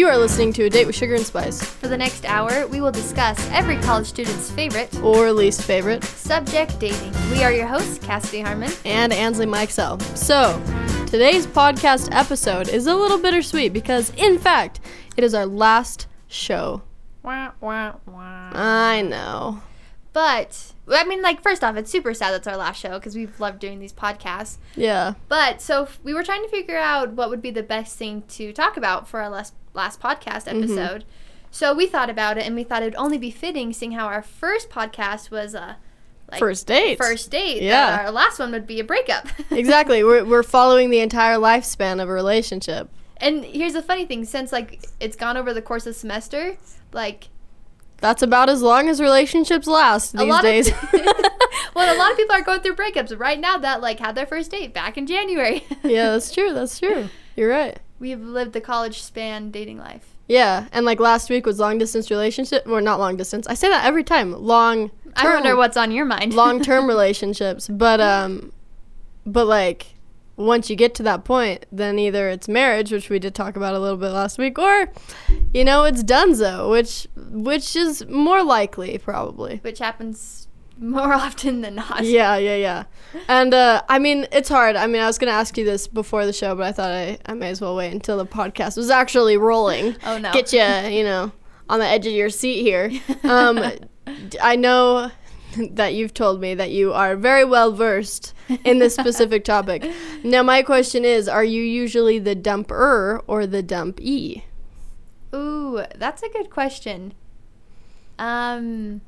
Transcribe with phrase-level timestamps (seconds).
[0.00, 2.80] You are listening to A Date with Sugar and Spice, For the next hour, we
[2.80, 7.12] will discuss every college student's favorite or least favorite, subject dating.
[7.30, 8.72] We are your hosts, Cassidy Harmon.
[8.86, 10.00] and Ansley Mikesell.
[10.16, 10.58] So,
[11.04, 14.80] today's podcast episode is a little bittersweet because, in fact,
[15.18, 16.80] it is our last show.
[17.22, 18.52] Wah, wah, wah.
[18.54, 19.60] I know.
[20.12, 23.38] But, I mean, like, first off, it's super sad that's our last show because we've
[23.38, 24.56] loved doing these podcasts.
[24.74, 25.14] Yeah.
[25.28, 28.52] But, so we were trying to figure out what would be the best thing to
[28.52, 30.62] talk about for our last, last podcast mm-hmm.
[30.64, 31.04] episode.
[31.50, 34.06] So we thought about it and we thought it would only be fitting seeing how
[34.06, 35.76] our first podcast was a
[36.30, 36.96] like, First date.
[36.96, 37.62] first date.
[37.62, 38.02] Yeah.
[38.04, 39.26] our last one would be a breakup.
[39.50, 40.04] exactly.
[40.04, 42.88] We're, we're following the entire lifespan of a relationship.
[43.16, 46.56] And here's the funny thing: since like it's gone over the course of semester,
[46.92, 47.28] like
[47.98, 50.70] That's about as long as relationships last a these days.
[51.74, 54.26] well, a lot of people are going through breakups right now that like had their
[54.26, 55.64] first date back in January.
[55.84, 56.54] yeah, that's true.
[56.54, 57.10] That's true.
[57.36, 57.78] You're right.
[58.00, 60.16] We've lived the college span dating life.
[60.26, 63.46] Yeah, and like last week was long distance relationship, or not long distance.
[63.46, 64.32] I say that every time.
[64.32, 64.90] Long.
[65.16, 66.32] I wonder what's on your mind.
[66.34, 68.52] long term relationships, but um,
[69.26, 69.94] but like
[70.36, 73.74] once you get to that point, then either it's marriage, which we did talk about
[73.74, 74.90] a little bit last week, or
[75.52, 79.58] you know it's donezo, which which is more likely probably.
[79.58, 80.48] which happens
[80.80, 82.04] more often than not.
[82.04, 82.84] Yeah, yeah, yeah.
[83.28, 84.76] And uh, I mean, it's hard.
[84.76, 87.18] I mean, I was gonna ask you this before the show, but I thought I,
[87.26, 89.96] I may as well wait until the podcast was actually rolling.
[90.06, 90.32] Oh no.
[90.32, 91.30] Get you, you know,
[91.68, 92.90] on the edge of your seat here.
[93.22, 93.60] Um,
[94.42, 95.10] I know
[95.70, 98.34] that you've told me that you are very well versed
[98.64, 99.88] in this specific topic.
[100.24, 104.44] Now, my question is: Are you usually the dumper or the dump e?
[105.34, 107.14] Ooh, that's a good question.
[108.18, 109.00] Um,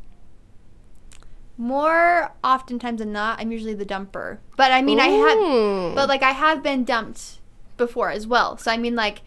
[1.57, 4.39] more oftentimes than not, I'm usually the dumper.
[4.57, 5.95] But I mean, I had, Ooh.
[5.95, 7.39] but like I have been dumped
[7.77, 8.57] before as well.
[8.57, 9.23] So I mean, like,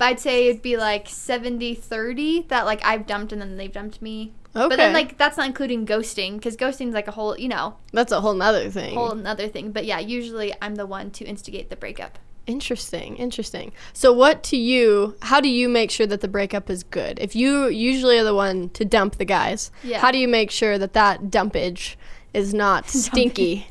[0.00, 4.00] I'd say it'd be like 70 30 that like I've dumped and then they've dumped
[4.00, 4.32] me.
[4.56, 7.76] okay, But then like that's not including ghosting because ghosting's like a whole, you know,
[7.92, 8.94] that's a whole nother thing.
[8.94, 9.72] whole another thing.
[9.72, 12.18] But yeah, usually I'm the one to instigate the breakup.
[12.46, 13.70] Interesting, interesting.
[13.92, 15.14] So, what to you?
[15.22, 17.18] How do you make sure that the breakup is good?
[17.20, 20.00] If you usually are the one to dump the guys, Yeah.
[20.00, 21.96] how do you make sure that that dumpage
[22.34, 23.68] is not stinky?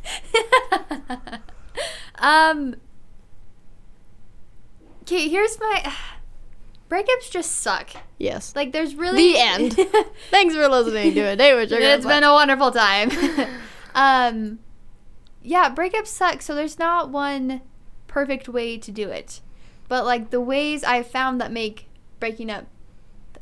[2.19, 2.75] um.
[5.01, 5.91] Okay, here's my
[6.89, 7.29] breakups.
[7.31, 7.89] Just suck.
[8.17, 8.55] yes.
[8.55, 9.73] Like, there's really The end.
[10.31, 11.35] Thanks for listening to it.
[11.37, 11.81] Day with Sugar.
[11.81, 13.09] it's been a wonderful time.
[13.95, 14.59] um,
[15.41, 16.41] yeah, breakups suck.
[16.41, 17.61] So there's not one
[18.09, 19.39] perfect way to do it,
[19.87, 21.87] but like the ways I've found that make
[22.19, 22.65] breaking up,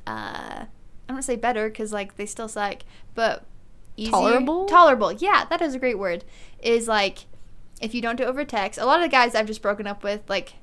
[0.05, 0.67] uh, I
[1.07, 2.83] don't say better because like they still suck,
[3.16, 3.45] but
[3.95, 4.66] easier, Tolerable?
[4.67, 5.11] Tolerable.
[5.13, 6.23] Yeah, that is a great word.
[6.61, 7.25] Is like
[7.81, 8.79] if you don't do it over text.
[8.79, 10.53] A lot of the guys I've just broken up with, like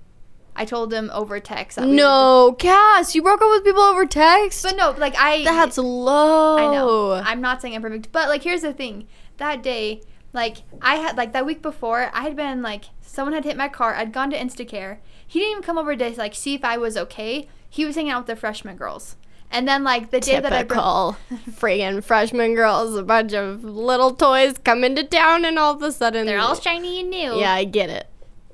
[0.56, 1.76] I told them over text.
[1.76, 4.62] that we no, Cass, you broke up with people over text.
[4.62, 5.42] but no, like I.
[5.44, 6.56] That's low.
[6.56, 7.12] I know.
[7.12, 9.08] I'm not saying I'm perfect, but like here's the thing.
[9.38, 13.44] That day, like I had like that week before, I had been like someone had
[13.44, 13.94] hit my car.
[13.94, 14.98] I'd gone to Instacare.
[15.26, 17.48] He didn't even come over to like see if I was okay.
[17.68, 19.16] He was hanging out with the freshman girls.
[19.50, 21.16] And then like the day that I Typical
[21.50, 25.92] friggin' freshman girls, a bunch of little toys come into town, and all of a
[25.92, 27.36] sudden they're all shiny and new.
[27.36, 28.08] Yeah, I get it.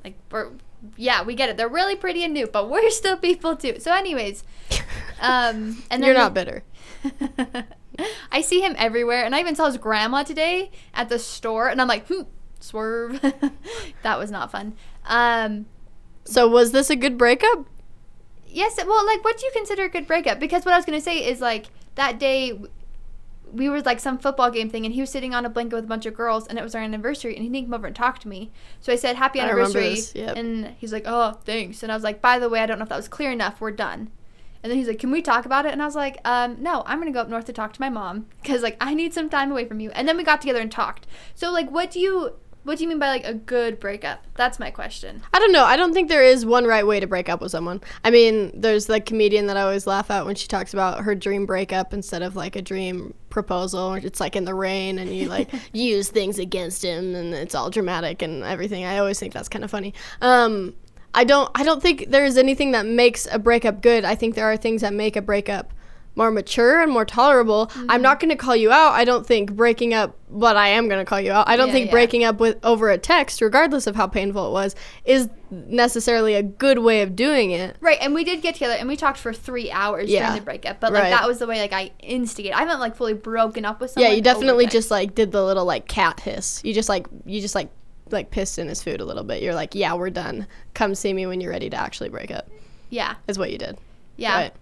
[0.05, 0.51] Like we're
[0.97, 1.57] yeah, we get it.
[1.57, 3.77] They're really pretty and new, but we're still people too.
[3.79, 4.45] So anyways,
[5.21, 6.65] um and then You're not bitter.
[8.33, 11.81] I see him everywhere, and I even saw his grandma today at the store, and
[11.81, 12.23] I'm like, hmm,
[12.61, 13.21] swerve.
[14.03, 14.75] that was not fun.
[15.07, 15.67] Um,
[16.25, 17.67] So, was this a good breakup?
[18.53, 20.41] yes, well, like, what do you consider a good breakup?
[20.41, 22.61] Because what I was gonna say is like that day.
[23.53, 25.85] We were like some football game thing, and he was sitting on a blanket with
[25.85, 27.97] a bunch of girls, and it was our anniversary, and he didn't come over and
[27.97, 28.53] talk to me.
[28.81, 30.37] So I said, "Happy anniversary," yep.
[30.37, 32.85] and he's like, "Oh, thanks." And I was like, "By the way, I don't know
[32.85, 33.61] if that was clear enough.
[33.61, 34.11] We're done."
[34.63, 36.85] And then he's like, "Can we talk about it?" And I was like, um, "No,
[36.87, 39.29] I'm gonna go up north to talk to my mom because like I need some
[39.29, 41.09] time away from you." And then we got together and talked.
[41.35, 44.27] So like, what do you what do you mean by like a good breakup?
[44.35, 45.23] That's my question.
[45.33, 45.65] I don't know.
[45.65, 47.81] I don't think there is one right way to break up with someone.
[48.05, 51.15] I mean, there's the comedian that I always laugh at when she talks about her
[51.15, 53.95] dream breakup instead of like a dream proposal.
[53.95, 57.71] It's like in the rain and you like use things against him and it's all
[57.71, 58.85] dramatic and everything.
[58.85, 59.95] I always think that's kind of funny.
[60.21, 60.75] Um,
[61.15, 61.51] I don't.
[61.55, 64.05] I don't think there is anything that makes a breakup good.
[64.05, 65.73] I think there are things that make a breakup
[66.17, 67.69] more mature and more tolerable.
[67.69, 67.87] Mm-hmm.
[67.91, 68.93] I'm not going to call you out.
[68.93, 71.49] I don't think breaking up, but I am going to call you out.
[71.49, 71.93] I don't Yeah, think yeah.
[71.93, 74.75] breaking up with over a text, regardless of how painful it was,
[75.05, 77.77] is necessarily a good way of doing it.
[77.81, 80.27] Right, and we did get together and we talked for three hours Yeah.
[80.27, 80.81] during the breakup.
[80.81, 81.11] But like Right.
[81.11, 82.57] that was the way like I instigated.
[82.57, 84.17] I haven't like fully broken up with Yeah, someone.
[84.17, 86.61] you definitely just like did the little like cat hiss.
[86.65, 87.69] You just like you just like
[88.11, 89.41] like pissed in his food a little bit.
[89.43, 90.47] You're like, yeah, we're done.
[90.75, 92.49] Come see me when you're ready to actually break up.
[92.91, 93.79] yeah, Is what you did.
[94.17, 94.35] yeah.
[94.37, 94.53] Right.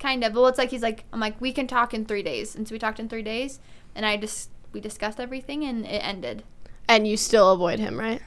[0.00, 0.34] Kind of.
[0.34, 2.72] Well, it's like he's like, I'm like, we can talk in three days, and so
[2.74, 3.60] we talked in three days,
[3.94, 6.42] and I just we discussed everything, and it ended.
[6.88, 8.20] And you still avoid him, right?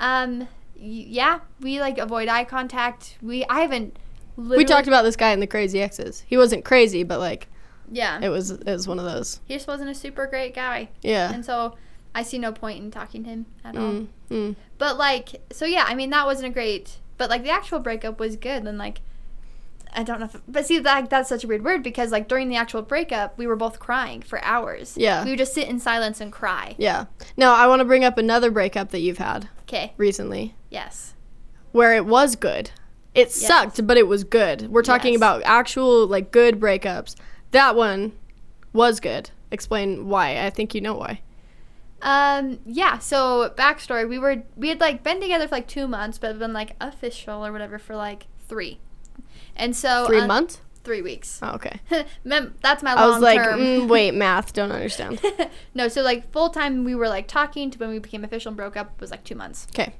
[0.00, 3.18] Um, yeah, we like avoid eye contact.
[3.22, 3.96] We I haven't.
[4.36, 6.24] We talked about this guy in the Crazy Exes.
[6.26, 7.48] He wasn't crazy, but like
[7.92, 9.40] Yeah, it was it was one of those.
[9.44, 11.32] he just wasn't a super great guy, Yeah.
[11.32, 11.76] and so
[12.14, 13.92] I see no point in talking to him at all.
[13.92, 14.56] Mm, mm.
[14.78, 18.18] But like, so yeah, I mean that wasn't a great, but like the actual breakup
[18.18, 19.02] was good, and like,
[19.92, 22.48] I don't know, if, but see that that's such a weird word because like during
[22.48, 24.94] the actual breakup, we were both crying for hours.
[24.96, 25.24] Yeah.
[25.24, 26.74] we would just sit in silence and cry.
[26.78, 27.06] Yeah.
[27.36, 29.92] Now I want to bring up another breakup that you've had Okay.
[29.96, 31.14] recently, Yes.
[31.72, 32.70] where it was good.
[33.14, 33.34] It Yes.
[33.34, 34.68] sucked, but it was good.
[34.70, 35.18] We're talking Yes.
[35.18, 37.16] about actual like good breakups.
[37.50, 38.12] That one
[38.72, 39.30] was good.
[39.50, 40.44] Explain why.
[40.44, 41.20] I think you know why.
[42.02, 42.60] Um.
[42.64, 42.98] Yeah.
[42.98, 46.52] So backstory: we were we had like been together for like two months, but been
[46.52, 48.78] like official or whatever for like three.
[49.56, 50.60] And so Three uh, months.
[50.82, 51.38] Three weeks.
[51.42, 51.80] Oh, okay.
[52.24, 54.54] Mem- that's my I was like, mm, wait, math.
[54.54, 55.20] Don't understand.
[55.74, 58.56] no, so like full time we were like talking to when we became official and
[58.56, 59.66] broke up was like two months.
[59.72, 59.94] Okay.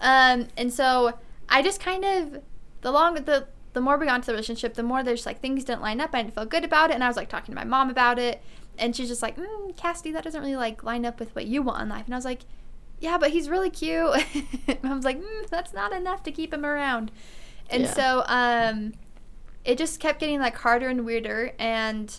[0.00, 1.18] Um, and so
[1.50, 2.42] I just kind of
[2.80, 5.64] the longer the the more we got into the relationship, the more there's like things
[5.64, 6.10] didn't line up.
[6.14, 8.18] I didn't feel good about it, and I was like talking to my mom about
[8.18, 8.42] it,
[8.78, 11.62] and she's just like, mm, "Cassidy, that doesn't really like line up with what you
[11.62, 12.40] want in life." And I was like,
[13.00, 14.08] "Yeah, but he's really cute."
[14.82, 17.12] I was like, mm, "That's not enough to keep him around."
[17.70, 17.92] And Yeah.
[17.92, 18.92] so um,
[19.64, 21.52] it just kept getting like harder and weirder.
[21.58, 22.14] And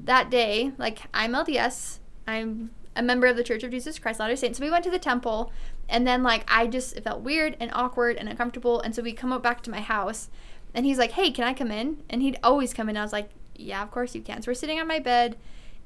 [0.00, 4.36] that day, like I'm LDS, I'm a member of the Church of Jesus Christ Latter-day
[4.36, 4.58] Saints.
[4.58, 5.52] So we went to the temple,
[5.88, 8.80] and then like I just it felt weird and awkward and uncomfortable.
[8.80, 10.30] And so we come up back to my house,
[10.74, 12.96] and he's like, "Hey, can I come in?" And he'd always come in.
[12.96, 15.36] I was like, "Yeah, of course you can." So we're sitting on my bed,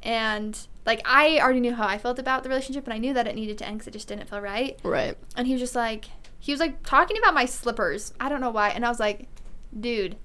[0.02, 3.26] and like I already knew how I felt about the relationship, and I knew that
[3.26, 4.78] it needed to end because it just didn't feel right.
[4.82, 5.16] Right.
[5.36, 6.06] And he was just like,
[6.38, 8.12] he was like talking about my slippers.
[8.20, 8.70] I don't know why.
[8.70, 9.28] And I was like,
[9.78, 10.16] dude,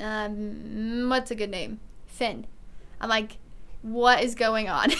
[0.00, 1.80] um, what's a good name?
[2.06, 2.46] Finn.
[3.00, 3.38] I'm like,
[3.82, 4.90] what is going on?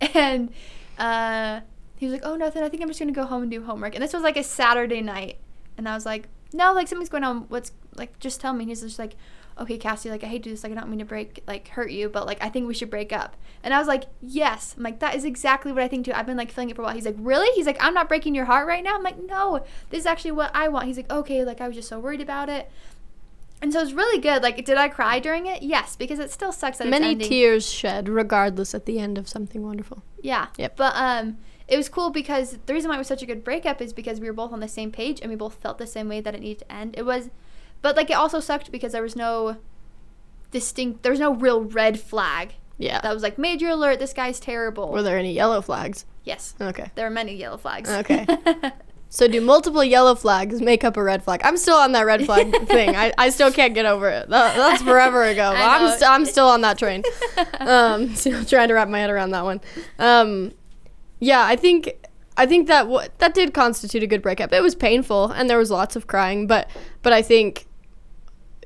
[0.14, 0.50] and
[0.98, 1.60] uh,
[1.96, 2.62] he was like, oh, nothing.
[2.62, 3.94] I think I'm just going to go home and do homework.
[3.94, 5.38] And this was like a Saturday night.
[5.76, 7.46] And I was like, no, like something's going on.
[7.48, 8.62] What's like, just tell me.
[8.62, 9.16] And he's just like,
[9.60, 11.68] okay, Cassie, like I hate to do this, like I don't mean to break, like
[11.68, 13.36] hurt you, but like I think we should break up.
[13.62, 14.74] And I was like, yes.
[14.76, 16.12] I'm like, that is exactly what I think too.
[16.12, 16.94] I've been like feeling it for a while.
[16.94, 17.48] He's like, really?
[17.54, 18.94] He's like, I'm not breaking your heart right now.
[18.94, 20.86] I'm like, no, this is actually what I want.
[20.86, 22.70] He's like, okay, like I was just so worried about it.
[23.60, 24.42] And so it's really good.
[24.42, 25.62] Like, did I cry during it?
[25.62, 29.64] Yes, because it still sucks that Many tears shed, regardless, at the end of something
[29.64, 30.02] wonderful.
[30.22, 30.46] Yeah.
[30.56, 30.76] Yep.
[30.76, 33.82] But um, it was cool because the reason why it was such a good breakup
[33.82, 36.08] is because we were both on the same page and we both felt the same
[36.08, 36.94] way that it needed to end.
[36.96, 37.30] It was,
[37.82, 39.56] but like it also sucked because there was no
[40.50, 43.00] distinct, there was no real red flag Yeah.
[43.00, 43.98] that was like major alert.
[43.98, 44.90] This guy's terrible.
[44.90, 46.04] Were there any yellow flags?
[46.24, 46.90] yes, Okay.
[46.94, 47.88] there are many yellow flags.
[47.90, 48.26] Okay.
[49.10, 51.40] So do multiple yellow flags make up a red flag?
[51.42, 52.94] I'm still on that red flag thing.
[52.94, 54.28] I, I still can't get over it.
[54.28, 55.44] That, that's forever ago.
[55.56, 57.02] I I'm st- I'm still on that train.
[57.58, 59.62] Um, still trying to wrap my head around that one.
[59.98, 60.52] Um,
[61.20, 64.52] yeah, I think I think that w- that did constitute a good breakup.
[64.52, 66.68] It was painful and there was lots of crying, but
[67.00, 67.66] but I think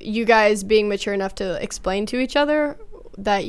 [0.05, 2.77] you guys being mature enough to explain to each other
[3.17, 3.43] that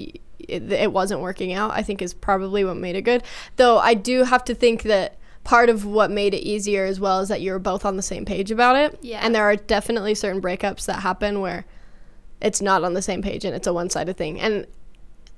[0.48, 3.22] it, it wasn't working out, I think is probably what made it good.
[3.56, 7.20] Though I do have to think that part of what made it easier as well
[7.20, 8.98] is that you were both on the same page about it.
[9.02, 9.20] Yeah.
[9.22, 11.66] And there are definitely certain breakups that happen where
[12.40, 14.40] it's not on the same page and it's a one-sided thing.
[14.40, 14.66] And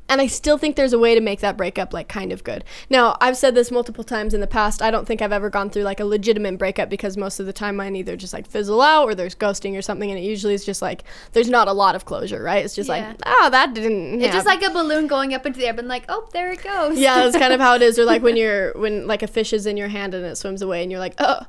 [0.09, 2.65] and I still think there's a way to make that breakup like kind of good.
[2.89, 4.81] Now, I've said this multiple times in the past.
[4.81, 7.53] I don't think I've ever gone through like a legitimate breakup because most of the
[7.53, 10.55] time mine either just like fizzle out or there's ghosting or something, and it usually
[10.55, 12.65] is just like there's not a lot of closure, right?
[12.65, 13.09] It's just Yeah.
[13.09, 14.21] like, oh, that didn't.
[14.23, 16.63] It's just like a balloon going up into the air, but like, oh, there it
[16.63, 16.99] goes.
[16.99, 17.99] yeah, that's kind of how it is.
[17.99, 20.63] Or like when you're when like a fish is in your hand and it swims
[20.63, 21.41] away, and you're like, oh,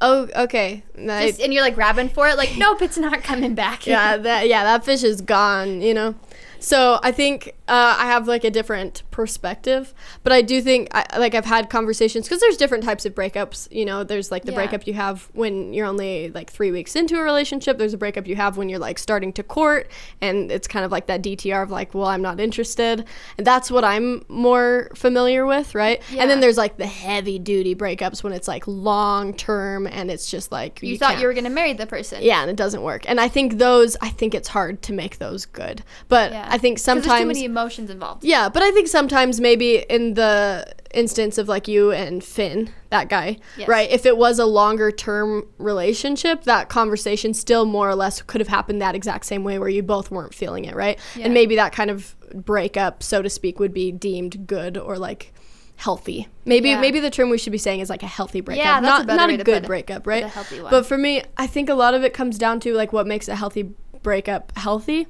[0.00, 3.86] oh, okay, Just, and you're like grabbing for it, like, nope, it's not coming back.
[3.86, 6.14] yeah, that yeah, that fish is gone, you know.
[6.58, 11.04] So I think uh, I have like a different perspective, but I do think I,
[11.18, 13.66] like I've had conversations because there's different types of breakups.
[13.72, 14.56] You know, there's like the Yeah.
[14.58, 17.78] breakup you have when you're only like three weeks into a relationship.
[17.78, 20.92] There's a breakup you have when you're like starting to court, and it's kind of
[20.92, 23.04] like that DTR of like, well, I'm not interested,
[23.38, 26.02] and that's what I'm more familiar with, right?
[26.12, 26.20] Yeah.
[26.22, 30.30] And then there's like the heavy duty breakups when it's like long term and it's
[30.30, 32.22] just like You, thought can't- you were gonna marry the person.
[32.22, 33.08] yeah, and it doesn't work.
[33.08, 35.82] And I think those, I think it's hard to make those good.
[36.08, 36.46] But Yeah.
[36.48, 38.22] I think there's too sometimes, many emotions involved.
[38.24, 39.05] yeah, but I think sometimes
[39.40, 43.68] maybe in the instance of like you and Finn, that guy, Yes.
[43.68, 43.90] right?
[43.90, 48.48] If it was a longer term relationship, that conversation still more or less could have
[48.48, 50.98] happened that exact same way where you both weren't feeling it, right?
[51.16, 51.26] Yeah.
[51.26, 55.32] And maybe that kind of breakup, so to speak, would be deemed good or like
[55.76, 56.26] healthy.
[56.46, 56.80] Maybe Yeah.
[56.80, 59.06] maybe the term we should be saying is like a healthy breakup, Yeah, that's a
[59.06, 60.24] not not a good breakup, right?
[60.24, 60.70] a healthy one.
[60.70, 63.28] But for me, I think a lot of it comes down to like what makes
[63.28, 63.70] a healthy
[64.02, 65.06] breakup healthy.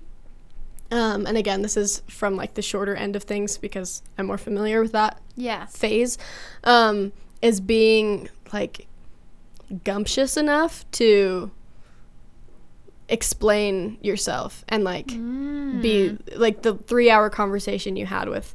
[0.91, 4.39] Um, and again, this is from like the shorter end of things because I'm more
[4.39, 5.67] familiar with that Yeah.
[5.67, 6.17] phase.
[6.65, 7.13] Um,
[7.43, 8.87] is being like
[9.85, 11.51] gumptious enough to
[13.09, 15.81] explain yourself and like Mm.
[15.81, 18.55] be like the three hour conversation you had with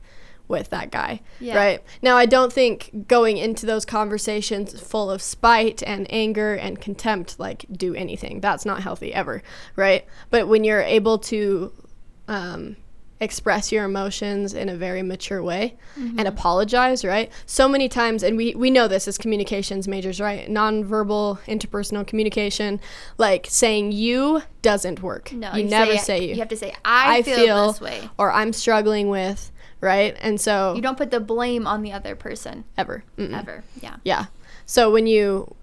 [0.49, 1.55] with that guy Yeah.
[1.55, 6.81] right now i don't think going into those conversations full of spite and anger and
[6.81, 9.41] contempt like do anything that's not healthy ever
[9.77, 11.71] right but when you're able to
[12.27, 12.75] um,
[13.19, 18.35] express your emotions in a very mature way and apologize right so many times and
[18.35, 22.79] we we know this as communications majors right nonverbal interpersonal communication
[23.19, 26.23] like saying you doesn't work No, you, never say, it.
[26.23, 28.09] you You have to say I, i feel, this way.
[28.17, 29.51] or I'm struggling with,
[29.81, 30.15] right?
[30.19, 33.37] And so You don't put the blame on the other person ever, Mm-mm.
[33.37, 33.63] ever.
[33.81, 33.97] Yeah.
[34.03, 34.25] yeah.
[34.65, 35.55] So when you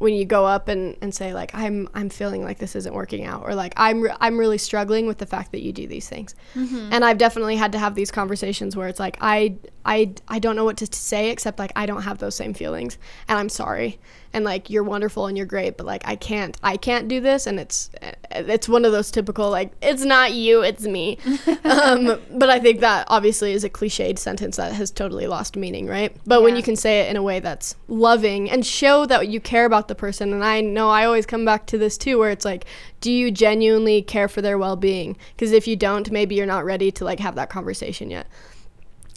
[0.00, 3.26] when you go up and, and say like I'm I'm feeling like this isn't working
[3.26, 6.08] out or like I'm re- I'm really struggling with the fact that you do these
[6.08, 6.88] things, mm-hmm.
[6.90, 10.56] and I've definitely had to have these conversations where it's like I I I don't
[10.56, 12.96] know what to, to say except like I don't have those same feelings
[13.28, 14.00] and I'm sorry
[14.32, 17.46] and like you're wonderful and you're great but like I can't I can't do this
[17.46, 17.90] and it's
[18.30, 21.18] it's one of those typical like it's not you it's me.
[21.62, 25.86] Um, but I think that obviously is a cliched sentence that has totally lost meaning
[25.86, 26.14] right?
[26.26, 29.40] But when you can say it in a way that's loving and show that you
[29.40, 32.30] care about the person and I know I always come back to this too where
[32.30, 32.64] it's like
[33.00, 35.16] do you genuinely care for their well-being?
[35.36, 38.26] Because if you don't maybe you're not ready to like have that conversation yet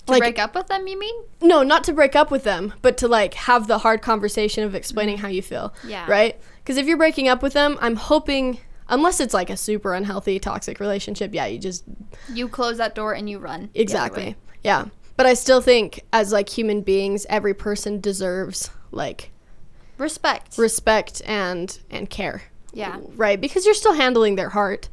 [0.08, 1.16] To Like- break up with them, you mean?
[1.42, 4.76] no, not to break up with them, but to like have the hard conversation of
[4.76, 5.74] explaining how you feel.
[5.88, 6.06] Yeah.
[6.10, 6.40] Right?
[6.58, 10.40] Because if you're breaking up with them, I'm hoping, unless it's like a super unhealthy,
[10.40, 11.86] toxic relationship, yeah, you just
[12.34, 13.70] You close that door and you run.
[13.74, 14.86] exactly, yeah.
[15.16, 19.32] But I still think, as like human beings, every person deserves like
[19.98, 20.58] Respect.
[20.58, 22.44] respect and and care.
[22.74, 22.98] Yeah.
[23.16, 23.40] Right?
[23.40, 24.90] Because you're still handling their heart,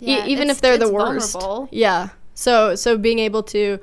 [0.00, 1.32] E- Yeah, even if they're the worst.
[1.34, 1.68] vulnerable.
[1.70, 2.08] Yeah.
[2.34, 3.78] So so being able to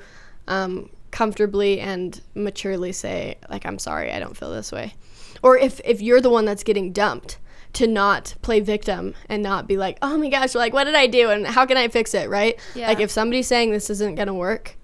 [0.48, 4.94] um, comfortably and maturely say like I'm sorry, I don't feel this way,
[5.42, 7.38] or if if you're the one that's getting dumped,
[7.74, 11.08] to not play victim and not be like oh my gosh, like what did I
[11.08, 12.60] do and how can I fix it, right?
[12.74, 12.88] Yeah.
[12.88, 14.78] Like if somebody's saying this isn't gonna work,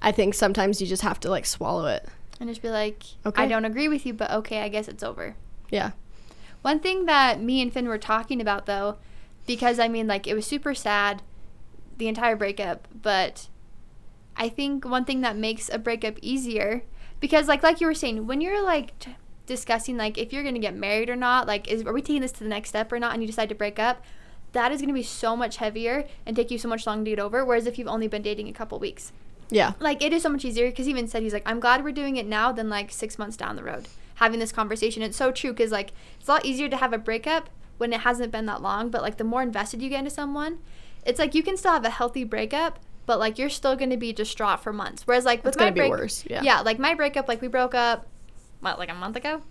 [0.00, 2.06] I think sometimes you just have to like swallow it.
[2.38, 3.42] And just be like, Okay.
[3.42, 5.36] I don't agree with you, but okay, I guess it's over.
[5.70, 5.92] Yeah.
[6.62, 8.96] One thing that me and Finn were talking about though,
[9.46, 11.22] because I mean, like, it was super sad,
[11.96, 13.48] the entire breakup, but
[14.36, 16.82] I think one thing that makes a breakup easier,
[17.20, 19.16] because like like you were saying, when you're like t-
[19.46, 22.32] discussing like if you're gonna get married or not, like is are we taking this
[22.32, 24.04] to the next step or not, and you decide to break up,
[24.52, 27.18] that is gonna be so much heavier and take you so much longer to get
[27.20, 27.44] over.
[27.44, 29.12] Whereas if you've only been dating a couple weeks,
[29.50, 29.72] Yeah.
[29.80, 31.92] like it is so much easier because he even said he's like i'm glad we're
[31.92, 35.30] doing it now than like six months down the road having this conversation it's so
[35.30, 38.46] true because like it's a lot easier to have a breakup when it hasn't been
[38.46, 40.58] that long but like the more invested you get into someone
[41.04, 43.96] it's like you can still have a healthy breakup but like you're still going to
[43.96, 45.06] be distraught for months.
[45.06, 46.42] Whereas like with It's my break- worse, yeah.
[46.42, 48.06] yeah like my breakup like we broke up
[48.60, 49.42] what like a month ago?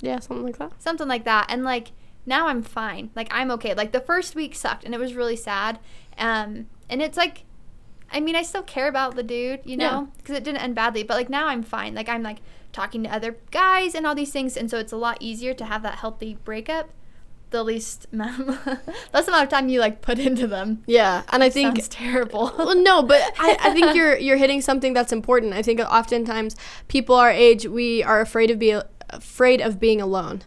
[0.00, 0.80] Yeah, something like that.
[0.82, 1.92] something like that and like
[2.26, 3.10] now i'm fine.
[3.16, 3.74] Like i'm okay.
[3.74, 5.78] Like the first week sucked and it was really sad
[6.18, 7.44] um and it's like
[8.10, 11.02] i mean i still care about the dude you know because it didn't end badly
[11.02, 11.94] but like now i'm fine.
[11.94, 12.38] Like i'm like
[12.72, 15.64] talking to other guys and all these things and so it's a lot easier to
[15.64, 16.90] have that healthy breakup
[17.50, 18.48] the least amount
[19.12, 22.52] less amount of time you like put into them Yeah, and I think sounds terrible
[22.58, 25.54] well, no, but I, I think you're you're hitting something that's important.
[25.54, 26.56] I think oftentimes
[26.88, 28.78] people our age we are afraid of be
[29.10, 30.42] afraid of being alone.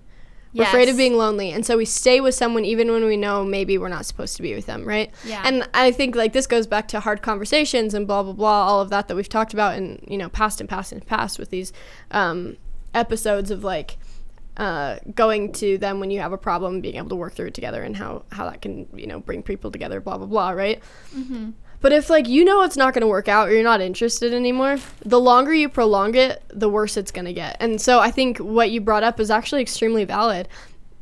[0.53, 3.45] We're afraid of being lonely, and so we stay with someone even when we know
[3.45, 5.09] maybe we're not supposed to be with them, right?
[5.23, 5.41] Yeah.
[5.45, 8.81] And I think like this goes back to hard conversations and blah blah blah, all
[8.81, 11.51] of that that we've talked about in you know past and past and past with
[11.51, 11.71] these
[12.11, 12.57] um,
[12.93, 13.97] episodes of like
[14.61, 17.55] uh, going to them when you have a problem, being able to work through it
[17.55, 20.81] together, and how how that can you know bring people together, blah blah blah, right?
[21.81, 24.35] But if like you know it's not going to work out or you're not interested
[24.35, 27.57] anymore, the longer you prolong it, the worse it's going to get.
[27.59, 30.47] And so I think what you brought up is actually extremely valid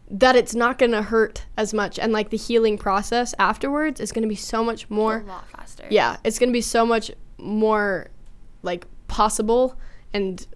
[0.10, 4.14] that it's not going to hurt as much and like the healing process afterwards is
[4.14, 6.86] going to be so much more a lot faster yeah, it's going to be so
[6.86, 8.08] much more
[8.64, 9.78] like possible
[10.14, 10.48] and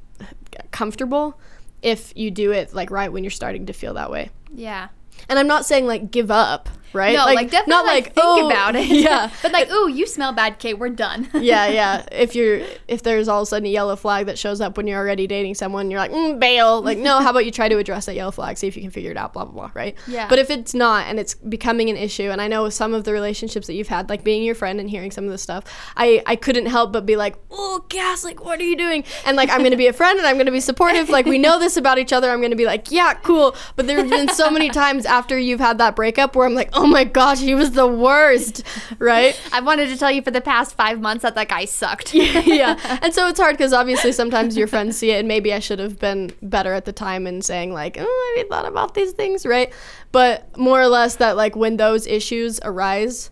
[0.71, 1.37] comfortable
[1.83, 4.29] if you do it like right when you're starting to feel that way.
[4.53, 4.87] yeah
[5.29, 7.15] And I'm not saying like give up, right?
[7.15, 9.31] no like, definitely not like, like think "Oh," about it Yeah.
[9.41, 12.05] but like ooh you smell bad kate we're done yeah, yeah.
[12.11, 14.87] If you're if there's all of a sudden a yellow flag that shows up when
[14.87, 16.81] you're already dating someone, you're like, mm, bail.
[16.81, 18.91] Like, no, how about you try to address that yellow flag, see if you can
[18.91, 19.97] figure it out, blah blah blah, right?
[20.07, 20.27] Yeah.
[20.29, 23.13] But if it's not and it's becoming an issue, and I know some of the
[23.13, 25.63] relationships that you've had, like being your friend and hearing some of this stuff,
[25.97, 29.03] I I couldn't help but be like, oh, Cass, like what are you doing?
[29.25, 31.09] And like I'm gonna be a friend and I'm gonna be supportive.
[31.09, 32.29] Like we know this about each other.
[32.29, 33.55] I'm gonna be like, yeah, cool.
[33.75, 36.82] But there's been so many times after you've had that breakup where I'm like, oh
[36.83, 38.61] oh my gosh, he was the worst,
[38.99, 39.39] right?
[39.53, 42.13] I wanted to tell you for the past five months that that guy sucked.
[42.13, 42.77] yeah.
[43.03, 45.79] And so it's hard because obviously sometimes your friends see it, and maybe I should
[45.79, 49.13] have been better at the time in saying, like, oh, have you thought about these
[49.13, 49.73] things, right?
[50.11, 53.31] But more or less that, like, when those issues arise,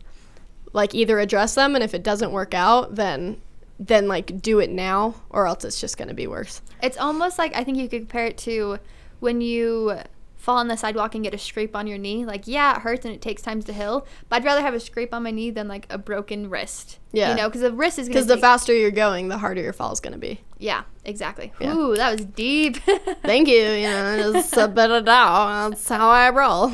[0.74, 3.42] like, either address them, and if it doesn't work out, then
[3.84, 6.62] then like do it now or else it's just going to be worse.
[6.84, 8.78] It's almost like I think you could compare it to
[9.22, 9.98] when you
[10.42, 12.26] fall on the sidewalk and get a scrape on your knee.
[12.26, 14.80] Like, yeah, it hurts and it takes time to heal, but I'd rather have a
[14.80, 16.98] scrape on my knee than like a broken wrist.
[17.12, 17.30] Yeah.
[17.30, 19.74] You know, because the wrist is going Because the faster you're going, the harder your
[19.74, 20.42] fall is going to be.
[20.58, 21.54] Yeah, exactly.
[21.60, 21.76] Yeah.
[21.76, 22.78] Ooh, that was deep.
[23.24, 23.62] Thank you.
[23.62, 25.70] You know, just a bit of doubt.
[25.70, 26.72] That's how I roll.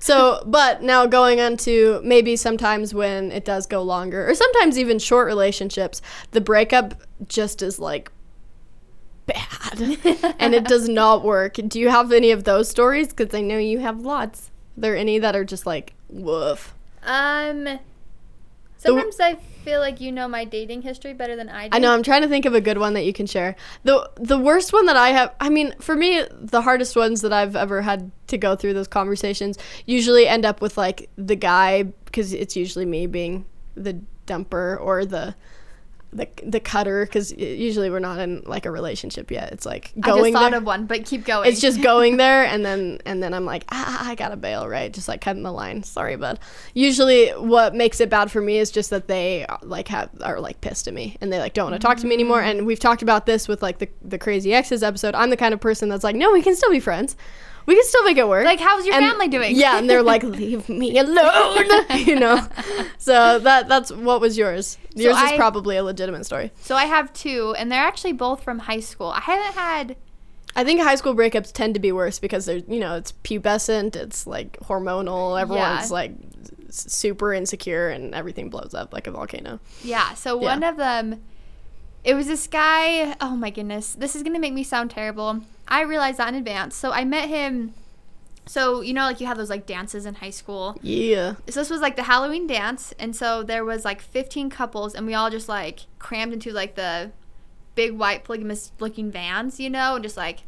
[0.00, 4.78] So, but now going on to maybe sometimes when it does go longer, or sometimes
[4.78, 6.94] even short relationships, the breakup
[7.28, 8.10] just is like
[9.32, 11.54] bad and it does not work.
[11.54, 13.08] Do you have any of those stories?
[13.12, 14.50] Because I know you have lots.
[14.76, 16.74] Are there any that are just like, woof?
[17.02, 17.78] um,
[18.78, 19.34] sometimes I
[19.64, 21.76] feel like you know my dating history better than I do.
[21.76, 21.92] I know.
[21.92, 23.56] I'm trying to think of a good one that you can share.
[23.84, 27.32] the The worst one that I have, I mean, for me, the hardest ones that
[27.32, 31.84] I've ever had to go through those conversations usually end up with like the guy
[32.04, 33.44] because it's usually me being
[33.74, 35.34] the dumper or the
[36.12, 39.52] the the cutter because usually we're not in like a relationship yet.
[39.52, 40.18] It's like going.
[40.18, 40.58] I just thought there.
[40.58, 41.48] of one, but keep going.
[41.48, 44.92] It's just going there and then and then I'm like, ah, I gotta bail, right?
[44.92, 45.82] Just like cutting the line.
[45.82, 46.40] Sorry, bud.
[46.74, 50.60] Usually, what makes it bad for me is just that they like have are like
[50.60, 52.40] pissed at me and they like don't want to talk to me anymore.
[52.40, 55.14] And we've talked about this with like the the crazy exes episode.
[55.14, 57.16] I'm the kind of person that's like, no, we can still be friends.
[57.70, 58.44] We can still make it work.
[58.44, 59.54] like, how's your And- family doing?
[59.54, 62.44] Yeah, and they're like, leave me alone, you know.
[62.98, 64.76] So that that's what was yours.
[64.96, 66.50] Yours is probably a legitimate story.
[66.60, 69.06] So I have two, and they're actually both from high school.
[69.10, 69.96] I haven't had.
[70.56, 73.94] I think high school breakups tend to be worse because they're, you know, it's pubescent,
[73.94, 75.94] it's like hormonal, everyone's Yeah.
[75.94, 76.12] like
[76.70, 79.60] super insecure and everything blows up like a volcano.
[79.84, 80.14] Yeah.
[80.14, 80.48] So Yeah.
[80.48, 81.22] one of them,
[82.04, 83.16] it was this guy.
[83.20, 85.40] Oh my goodness, this is gonna make me sound terrible.
[85.68, 86.76] I realized that in advance.
[86.76, 87.74] So I met him.
[88.46, 90.76] So you know, like you have those like dances in high school.
[90.82, 91.34] Yeah.
[91.48, 95.06] So this was like the Halloween dance, and so there was like 15 couples, and
[95.06, 97.12] we all just like crammed into like the
[97.74, 100.40] big white polygamous looking vans, you know, and just like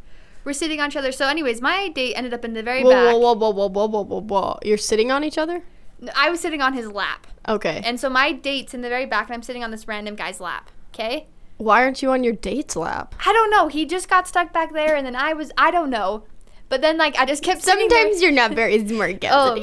[0.45, 1.13] we're sitting on each other.
[1.13, 3.15] So, anyways, my date ended up in the very Whoa, back.
[3.15, 4.59] whoa, whoa, whoa, whoa, whoa, whoa, whoa.
[4.65, 5.63] You're sitting on each other?
[6.17, 7.81] I was sitting on his lap, Okay.
[7.85, 10.41] and so my date's in the very back, and I'm sitting on this random guy's
[10.41, 10.69] lap.
[10.93, 11.27] Okay.
[11.63, 13.15] Why aren't you on your date's lap?
[13.25, 13.69] I don't know.
[13.69, 15.53] He just got stuck back there, and then I was.
[15.57, 16.25] I don't know.
[16.69, 17.63] But then, like, I just kept.
[17.63, 19.57] Sometimes you're not very smart, Oh,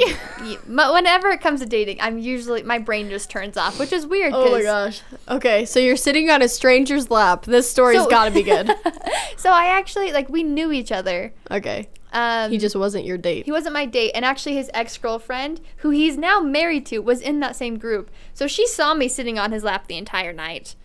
[0.43, 3.91] yeah, but whenever it comes to dating, I'm usually my brain just turns off, which
[3.91, 4.31] is weird.
[4.35, 5.01] Oh my gosh.
[5.27, 7.45] Okay, so you're sitting on a stranger's lap.
[7.45, 8.69] This story's So- gotta be good.
[9.37, 11.33] so I actually like we knew each other.
[11.49, 11.89] Okay.
[12.13, 13.45] Um, He just wasn't your date.
[13.45, 17.21] he wasn't my date, and actually his ex girlfriend, who he's now married to, was
[17.21, 18.11] in that same group.
[18.35, 20.75] So she saw me sitting on his lap the entire night.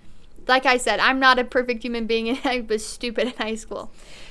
[0.46, 3.54] Like I said, I'm not a perfect human being, and I was stupid in high
[3.54, 3.90] school.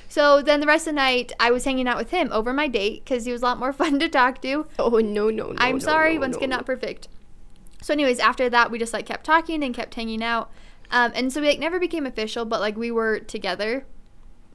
[0.10, 2.68] So then the rest of the night, I was hanging out with him over my
[2.68, 4.68] date because he was a lot more fun to talk to.
[4.78, 5.56] Oh no no no.
[5.58, 7.08] I'm no, sorry, no, once no, again, not perfect.
[7.82, 10.50] So, anyways, after that, we just like kept talking and kept hanging out.
[10.92, 13.86] Um, and so we like never became official, but like we were together.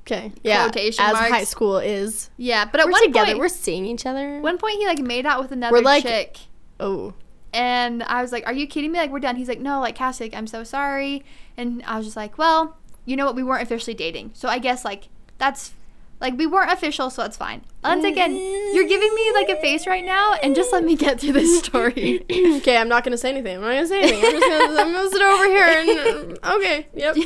[0.03, 0.33] Okay.
[0.43, 0.63] Yeah.
[0.69, 1.29] Quotation as marks.
[1.31, 2.31] high school is.
[2.39, 3.27] Yeah, but at we're one together.
[3.27, 4.41] point, We're seeing each other.
[4.41, 6.39] one point he like made out with another like- chick.
[6.81, 7.15] oh.
[7.53, 8.99] And I was like, "Are you kidding me?
[8.99, 11.25] Like we're done." He's like, "No, like Cassie, like, I'm so sorry."
[11.59, 13.35] And I was just like, "Well, you know what?
[13.35, 15.73] We weren't officially dating, so I guess like that's
[16.21, 18.35] like we weren't official, so that's fine." Once again,
[18.75, 21.59] you're giving me like a face right now, and just let me get through this
[21.65, 22.25] story.
[22.31, 23.57] okay, I'm not gonna say anything.
[23.57, 24.25] I'm not gonna say anything.
[24.25, 26.87] I'm just gonna, I'm gonna sit over here and okay.
[26.95, 27.17] Yep.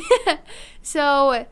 [0.81, 1.45] so,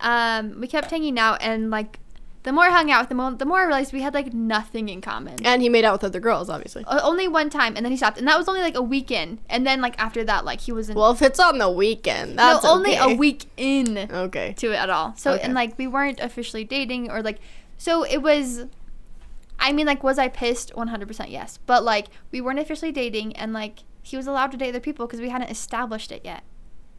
[0.00, 1.98] um, we kept hanging out, and like
[2.44, 4.88] the more I hung out with him, the more I realized we had like nothing
[4.88, 5.44] in common.
[5.44, 6.84] And he made out with other girls, obviously.
[6.86, 9.38] O- only one time, and then he stopped, and that was only like a weekend.
[9.50, 12.36] And then like after that, like he was in Well, if it's on the weekend,
[12.36, 13.12] no, that's only okay.
[13.12, 13.98] a week in.
[13.98, 14.54] Okay.
[14.58, 15.14] to it at all.
[15.16, 15.42] So Okay.
[15.42, 17.38] and like we weren't officially dating or like
[17.76, 18.64] so it was
[19.58, 21.58] I mean like was I pissed 100% yes.
[21.66, 25.06] But like we weren't officially dating and like he was allowed to date other people
[25.06, 26.44] because we hadn't established it yet.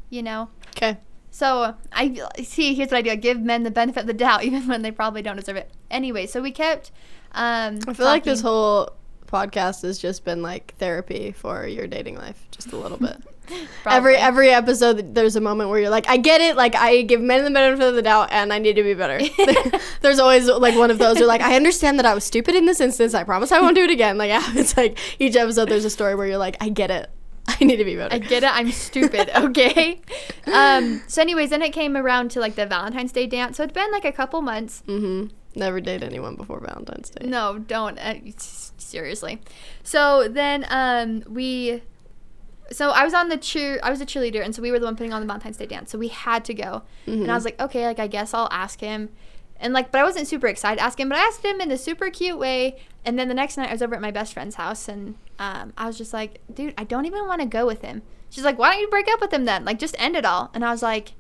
[0.10, 0.50] You know?
[0.76, 0.98] Okay.
[1.32, 3.12] So I see here's what I do.
[3.12, 5.72] I give men the benefit of the doubt even when they probably don't deserve it.
[5.92, 6.92] Anyway, so we kept
[7.34, 8.94] um I feel like this whole
[9.28, 13.18] podcast has just been like therapy for your dating life, just a little bit.
[13.90, 16.56] Every every episode, there's a moment where you're like, I get it.
[16.56, 19.20] Like I give men the benefit of the doubt, and I need to be better.
[20.02, 21.18] there's always like one of those.
[21.18, 23.16] You're like, I understand that I was stupid in this instance.
[23.16, 24.20] I promise I won't do it again.
[24.20, 27.10] Like yeah, it's like each episode, there's a story where you're like, I get it.
[27.62, 28.14] I need to be better.
[28.14, 28.50] I get it.
[28.54, 29.30] I'm stupid.
[29.40, 30.02] Okay.
[30.54, 31.02] um.
[31.08, 33.58] So, anyways, then it came around to like the Valentine's Day dance.
[33.58, 34.84] So it's been like a couple months.
[34.88, 35.28] mm-hmm.
[35.56, 37.28] Never date anyone before Valentine's Day.
[37.28, 37.98] No, don't.
[37.98, 39.42] Uh, seriously.
[39.84, 41.82] So then um, we.
[42.72, 43.80] So I was on the cheer.
[43.82, 45.66] I was a cheerleader, and so we were the one putting on the Valentine's Day
[45.66, 45.92] dance.
[45.92, 48.80] So we had to go, and I was like, okay, like I guess I'll ask
[48.80, 49.10] him,
[49.60, 51.72] and like, but I wasn't super excited to ask him, but I asked him in
[51.72, 52.80] a super cute way.
[53.06, 55.74] And then the next night, I was over at my best friend's house, and um,
[55.78, 58.02] I was just like, dude, I don't even want to go with him.
[58.30, 59.66] She's like, why don't you break up with him then?
[59.66, 60.52] Like, just end it all.
[60.54, 61.14] And I was like,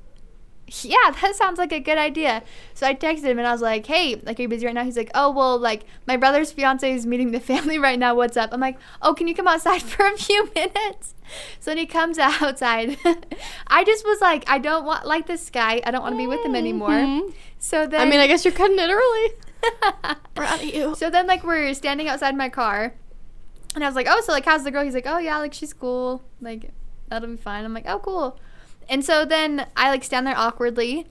[0.84, 2.44] yeah, that sounds like a good idea.
[2.74, 4.84] So I texted him and I was like, hey, like, are you busy right now?
[4.84, 8.16] He's like, oh, well, like, my brother's fiance is meeting the family right now.
[8.16, 8.50] What's up?
[8.54, 11.14] I'm like, oh, can you come outside for a few minutes?
[11.60, 12.98] So then he comes outside.
[13.68, 15.82] I just was like, I don't want, like, this guy.
[15.84, 16.90] I don't want to be with him anymore.
[16.90, 17.34] Mhm.
[17.60, 18.02] So then.
[18.02, 20.16] I mean, I guess you're cutting it early.
[20.36, 20.96] Proud of you.
[20.96, 22.94] So then, like, we're standing outside my car,
[23.76, 25.54] and I was like, "Oh, so like, how's the girl?" He's like, "Oh yeah, like
[25.54, 26.24] she's cool.
[26.42, 26.72] Like,
[27.10, 28.40] that'll be fine." I'm like, "Oh, cool."
[28.90, 31.06] And so then I like stand there awkwardly,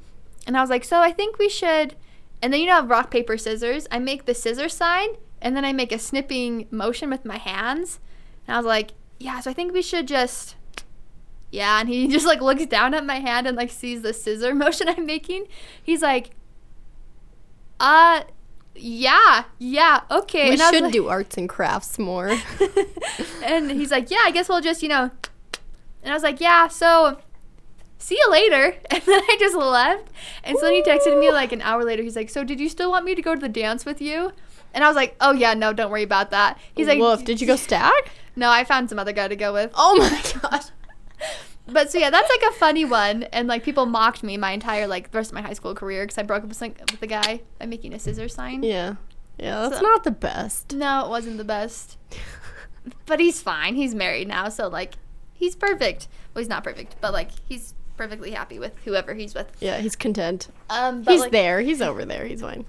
[0.47, 1.95] and I was like, "So I think we should."
[2.43, 3.87] And then you know, rock paper scissors.
[3.91, 5.11] I make the scissor sign,
[5.41, 8.01] and then I make a snipping motion with my hands,
[8.47, 10.57] and I was like, "Yeah, so I think we should just."
[11.51, 14.55] Yeah, and he just like looks down at my hand and like sees the scissor
[14.65, 15.47] motion I'm making.
[15.83, 16.31] He's like,
[17.81, 18.23] uh,
[18.75, 20.51] yeah, yeah, okay.
[20.51, 22.29] we and should like- do arts and crafts more.
[23.45, 25.11] and he's like, yeah, I guess we'll just, you know.
[26.03, 27.19] And I was like, yeah, so
[27.99, 28.75] see you later.
[28.91, 30.09] And then I just left.
[30.45, 32.03] And so then he texted me like an hour later.
[32.03, 34.33] He's like, so did you still want me to go to the dance with you?
[34.75, 36.59] And I was like, oh yeah, no, don't worry about that.
[36.75, 37.93] He's like, Woof, did you go stag?
[38.37, 39.73] No, I found some other guy to go with.
[39.75, 40.65] Oh my god.
[41.67, 44.87] But so yeah, that's like a funny one, and like people mocked me my entire
[44.87, 47.01] like the rest of my high school career because I broke up with, like, with
[47.01, 48.63] the guy by making a scissor sign.
[48.63, 48.95] Yeah.
[49.39, 50.73] Yeah, that's So- not the best.
[50.73, 51.99] No, it wasn't the best.
[53.07, 53.75] but he's fine.
[53.75, 54.95] He's married now, so like
[55.35, 56.07] he's perfect.
[56.33, 59.51] Well, he's not perfect, but like he's perfectly happy with whoever he's with.
[59.61, 60.49] Yeah, he's content.
[60.71, 61.61] Um, but He's like, there.
[61.61, 62.25] He's over there.
[62.25, 62.65] He's fine.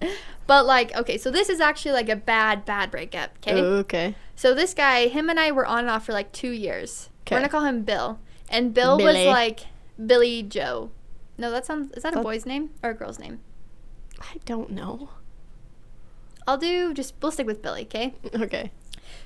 [0.47, 3.37] But like, okay, so this is actually like a bad, bad breakup.
[3.37, 3.61] Okay.
[3.61, 4.15] Okay.
[4.35, 7.09] So this guy, him and I were on and off for like two years.
[7.29, 9.25] We're gonna call him Bill, and Bill Billy.
[9.25, 9.59] was like
[10.03, 10.89] Billy Joe.
[11.37, 11.91] No, that sounds.
[11.95, 13.39] Is that a boy's name or a girl's name?
[14.19, 15.11] I don't know.
[16.47, 17.13] I'll do just.
[17.21, 17.83] We'll stick with Billy.
[17.83, 18.15] Okay.
[18.33, 18.71] Okay.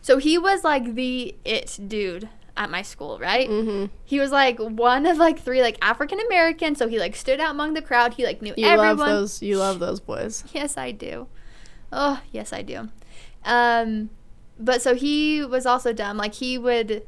[0.02, 3.50] So he was like the it dude at my school, right?
[3.50, 3.86] Mm-hmm.
[4.06, 7.52] He was like one of like three like African American, so he like stood out
[7.52, 8.14] among the crowd.
[8.16, 8.98] He like knew You everyone.
[8.98, 9.42] love those.
[9.42, 10.44] You love those boys.
[10.54, 11.28] Yes, I do.
[11.92, 12.90] Oh, yes, I do.
[13.46, 14.10] Um,
[14.60, 16.18] but so he was also dumb.
[16.18, 17.06] Like he would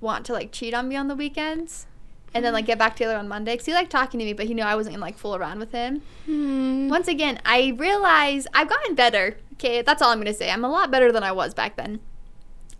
[0.00, 1.86] want to like cheat on me on the weekends,
[2.34, 3.56] and then like get back together on Monday.
[3.56, 5.58] Cause he liked talking to me, but he knew I wasn't gonna like fool around
[5.58, 6.02] with him.
[6.24, 6.88] Hmm.
[6.88, 9.36] Once again, I realize I've gotten better.
[9.54, 10.50] Okay, that's all I'm gonna say.
[10.50, 12.00] I'm a lot better than I was back then.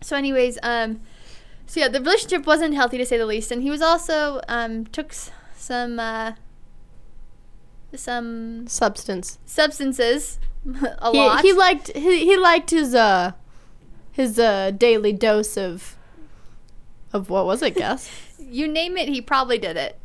[0.01, 1.01] So, anyways, um,
[1.67, 4.85] so yeah, the relationship wasn't healthy to say the least, and he was also um
[4.87, 6.33] took s- some uh
[7.95, 9.39] some Substance.
[9.45, 10.39] substances
[10.99, 11.41] a He, lot.
[11.41, 13.31] he liked he, he liked his uh
[14.11, 15.95] his uh daily dose of
[17.13, 18.09] of what was it, guess?
[18.39, 19.99] you name it, he probably did it.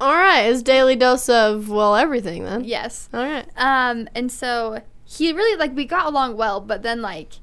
[0.00, 2.62] All right, his daily dose of well everything then.
[2.64, 3.08] Yes.
[3.12, 3.46] All right.
[3.56, 7.34] Um, and so he really like we got along well, but then like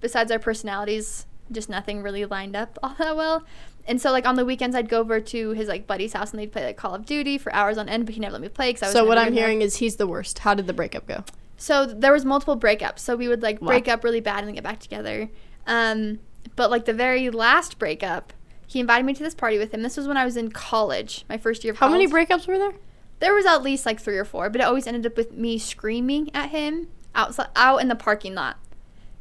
[0.00, 3.44] besides our personalities, just nothing really lined up all that well.
[3.86, 6.38] And so like on the weekends, I'd go over to his like buddy's house and
[6.40, 8.48] they'd play like Call of Duty for hours on end, but he never let me
[8.48, 8.92] play because I was.
[8.92, 9.40] So what I'm good enough.
[9.40, 10.40] hearing is he's the worst.
[10.40, 11.24] How did the breakup go?
[11.56, 13.00] So there was multiple breakups.
[13.00, 13.68] So we would like Wow.
[13.68, 15.28] break up really bad and then get back together.
[15.66, 16.20] Um,
[16.56, 18.32] but like the very last breakup,
[18.66, 19.82] he invited me to this party with him.
[19.82, 21.92] This was when I was in college, my first year of college.
[21.92, 22.72] How many breakups were there?
[23.18, 25.58] There was at least like three or four, but it always ended up with me
[25.58, 28.56] screaming at him outside, out in the parking lot.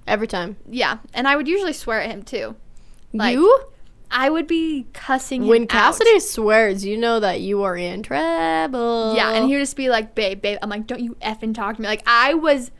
[0.10, 0.58] Every time.
[0.69, 2.56] Yeah, and I would usually swear at him too.
[3.13, 3.65] Like, you?
[4.12, 5.69] I would be cussing him When out.
[5.69, 9.13] Cassidy swears, you know that you are in trouble.
[9.15, 11.76] Yeah, and he would just be like, "Babe, babe." I'm like, "Don't you effing talk
[11.76, 12.72] to me!" Like I was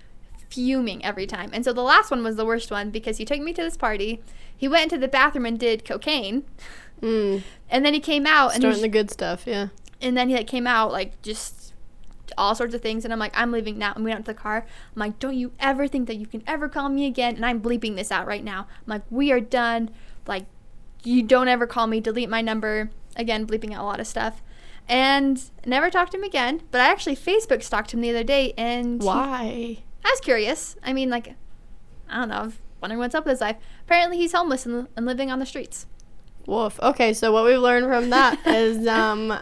[0.50, 1.52] fuming every time.
[1.54, 3.78] And so the last one was the worst one because he took me to this
[3.78, 4.22] party.
[4.58, 6.44] He went into the bathroom and did cocaine,
[7.02, 9.44] Mm, and then he came out and starting the good stuff.
[9.46, 9.68] Yeah.
[10.02, 11.74] and then he like came out like just
[12.38, 14.40] all sorts of things and i'm like i'm leaving now and we went to the
[14.40, 14.66] car.
[14.96, 17.36] I'm like don't you ever think that you can ever call me again?
[17.36, 18.62] And i'm bleeping this out right now.
[18.62, 19.90] I'm like we are done.
[20.28, 20.46] Like
[21.04, 22.00] you don't ever call me.
[22.00, 22.92] Delete my number.
[23.16, 24.42] Again bleeping out a lot of stuff.
[24.88, 28.54] And never talked to him again but i actually facebook stalked him the other day
[28.58, 29.78] and Why?
[30.04, 30.76] i was curious.
[30.84, 31.36] I mean like
[32.10, 33.58] i don't know i was wondering what's up with his life.
[33.86, 35.86] Apparently he's homeless and, and living on the streets.
[36.46, 36.80] Woof.
[36.82, 39.40] Okay, so what we've learned from that is um,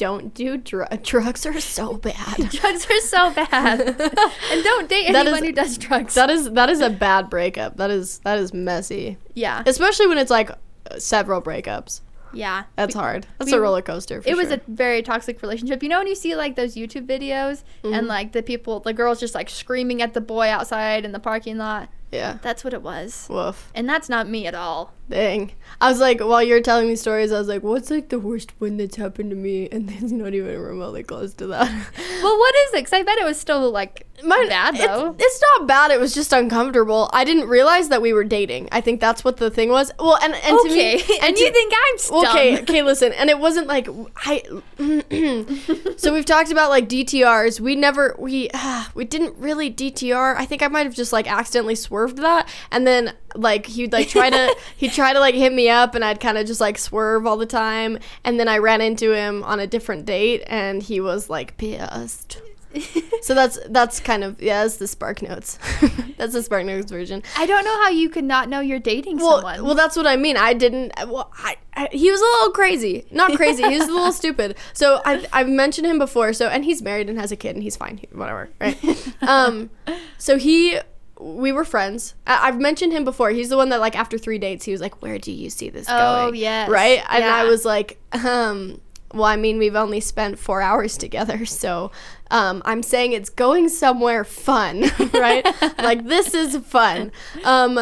[0.00, 0.96] don't do drugs.
[1.10, 2.36] Drugs are so bad.
[2.50, 3.80] drugs are so bad
[4.50, 7.28] and don't date That anyone is- who does drugs That is that is a bad
[7.30, 7.76] breakup.
[7.76, 10.50] That is that is messy, yeah especially when it's like
[10.98, 12.00] several breakups.
[12.32, 12.64] Yeah.
[12.76, 13.26] That's hard.
[13.38, 14.22] That's we- a roller coaster.
[14.22, 15.82] For it was a very toxic relationship.
[15.82, 17.92] You know when you see like those YouTube videos Mm-hmm.
[17.94, 21.18] and like the people, the girls just like screaming at the boy outside in the
[21.20, 21.88] parking lot.
[22.12, 22.38] yeah.
[22.40, 23.26] That's what it was.
[23.28, 23.70] Woof.
[23.74, 24.92] And that's not me at all.
[25.10, 25.50] Dang.
[25.80, 28.20] I was like, while you were telling me stories, I was like, what's like the
[28.20, 29.68] worst one that's happened to me?
[29.70, 31.70] And it's not even remotely close to that.
[32.20, 32.76] Well, what is it?
[32.80, 35.16] Because I bet it was still like Mine, bad though.
[35.18, 35.90] It's, not bad.
[35.90, 37.08] It was just uncomfortable.
[37.14, 38.68] I didn't realize that we were dating.
[38.72, 39.90] I think that's what the thing was.
[39.98, 40.98] Well, and, and okay.
[40.98, 42.26] to me, and to- you think I'm dumb?
[42.26, 43.12] Okay, okay, listen.
[43.14, 44.42] And it wasn't like I.
[45.96, 47.60] so we've talked about like DTRs.
[47.60, 48.50] We never we
[48.94, 50.36] we didn't really DTR.
[50.36, 54.08] I think I might have just like accidentally swerved that, and then like he'd like
[54.08, 56.78] try to he'd try to like hit me up, and I'd kind of just like
[56.78, 60.82] swerve all the time, and then I ran into him on a different date, and
[60.82, 62.40] he was like pissed.
[63.22, 65.58] So that's that's kind of yeah, that's the Spark Notes.
[66.16, 67.22] that's the Spark Notes version.
[67.36, 69.64] I don't know how you could not know you're dating Well, someone.
[69.64, 70.36] well, that's what I mean.
[70.38, 70.92] I didn't.
[71.06, 73.04] Well, I, I he was a little crazy.
[73.10, 73.62] Not crazy.
[73.64, 74.56] he was a little stupid.
[74.72, 76.32] So I've I've mentioned him before.
[76.32, 77.98] So and he's married and has a kid and he's fine.
[77.98, 78.48] He- whatever.
[78.60, 78.78] Right.
[79.20, 79.68] um.
[80.16, 80.78] So he.
[81.20, 82.14] We were friends.
[82.26, 83.30] I, I've mentioned him before.
[83.30, 85.68] He's the one that like after three dates, he was like, "Where do you see
[85.70, 86.68] this Oh, going?" Oh yes.
[86.68, 87.02] Right.
[87.08, 88.80] And I was like, um.
[89.12, 91.90] Well, I mean, we've only spent four hours together, so
[92.30, 95.44] um, I'm saying it's going somewhere fun, right?
[95.78, 97.10] like this is fun.
[97.42, 97.76] Um,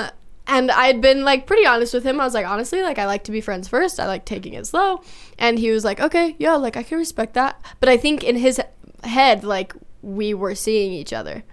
[0.46, 2.18] and I'd been like pretty honest with him.
[2.18, 4.00] I was like, honestly, like I like to be friends first.
[4.00, 5.02] I like taking it slow.
[5.38, 7.60] And he was like, okay, yeah, like I can respect that.
[7.78, 8.58] But I think in his
[9.04, 11.44] head, like we were seeing each other.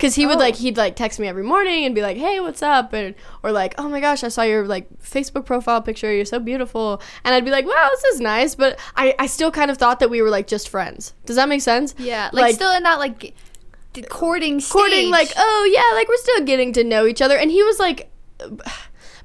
[0.00, 0.40] Cause he would Oh.
[0.40, 3.52] like he'd like text me every morning and be like, "Hey, what's up?" and or
[3.52, 6.12] like, "Oh my gosh, I saw your like Facebook profile picture.
[6.12, 9.50] You're so beautiful." And I'd be like, "Wow, this is nice," but I I still
[9.50, 11.12] kind of thought that we were like just friends.
[11.26, 11.94] Does that make sense?
[11.98, 13.34] yeah, like, still in that like
[14.08, 14.72] courting stage.
[14.72, 17.78] courting like oh yeah like we're still getting to know each other and he was
[17.80, 18.08] like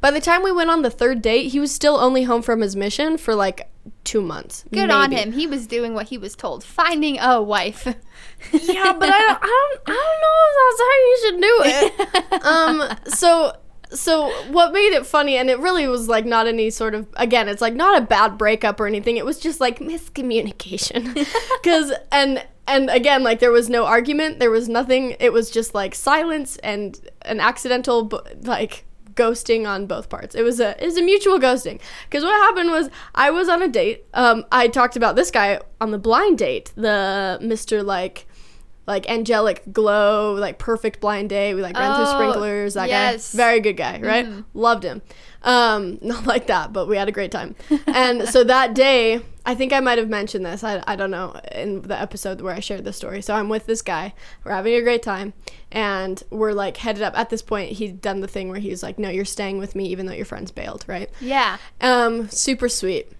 [0.01, 2.62] by the time we went on the third date he was still only home from
[2.62, 3.69] his mission for like
[4.03, 5.31] two months Good on him.
[5.34, 6.63] He was doing what he was told.
[6.63, 7.86] Finding a wife.
[7.86, 11.55] yeah but I don't, I don't i don't know if that's how you should do
[11.65, 13.55] it um so
[13.91, 17.47] so what made it funny and it really was like not any sort of again
[17.47, 21.13] it's like not a bad breakup or anything it was just like miscommunication
[21.62, 25.73] because and and again like there was no argument there was nothing it was just
[25.73, 30.97] like silence and an accidental like ghosting on both parts it was a it was
[30.97, 34.95] a mutual ghosting because what happened was i was on a date um i talked
[34.95, 38.28] about this guy on the blind date the mr like
[38.88, 41.56] like angelic glow, like perfect blind day.
[41.56, 42.75] We like ran through Oh, sprinklers.
[42.75, 43.34] That yes.
[43.34, 44.28] guy, very good guy, right?
[44.54, 45.01] Loved him.
[45.45, 47.55] Um, not like that, but we had a great time.
[47.88, 50.63] and so that day, I think I might have mentioned this.
[50.63, 53.21] I, I don't know in the episode where I shared this story.
[53.21, 54.13] So I'm with this guy.
[54.43, 55.34] We're having a great time,
[55.71, 57.17] and we're like headed up.
[57.17, 59.75] At this point, he'd done the thing where he was like, "No, you're staying with
[59.75, 61.10] me, even though your friends bailed." Right?
[61.21, 61.58] yeah.
[61.79, 63.12] Um, super sweet.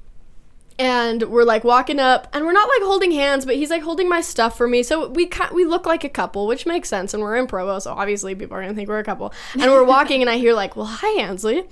[0.78, 4.10] And we're like walking up, and we're not like holding hands, but he's like holding
[4.10, 4.84] my stuff for me.
[4.84, 7.14] So we ca- we look like a couple, which makes sense.
[7.14, 9.32] And we're in Provo, so obviously people are gonna think we're a couple.
[9.54, 11.64] And we're walking, and I hear like, "Well, hi, Ansley,"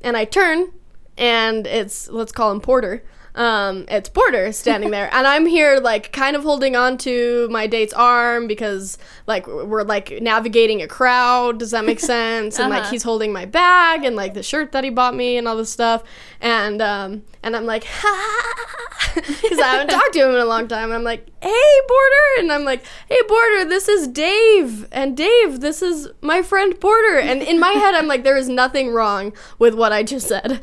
[0.00, 0.72] and I turn,
[1.16, 3.04] and it's let's call him Porter.
[3.34, 7.66] Um, it's Porter standing there, and I'm here like kind of holding on to my
[7.66, 11.58] date's arm because like we're like navigating a crowd.
[11.58, 12.58] Does that make sense?
[12.58, 12.90] And like Uh-huh.
[12.90, 15.70] he's holding my bag and like the shirt that he bought me and all this
[15.70, 16.02] stuff,
[16.40, 17.82] and um, and I'm like,
[19.14, 20.84] because I haven't talked to him in a long time.
[20.84, 25.60] And I'm like, hey Porter, and I'm like, hey Porter, this is Dave, and Dave,
[25.60, 29.32] this is my friend Porter, and in my head I'm like, there is nothing wrong
[29.58, 30.60] with what I just said.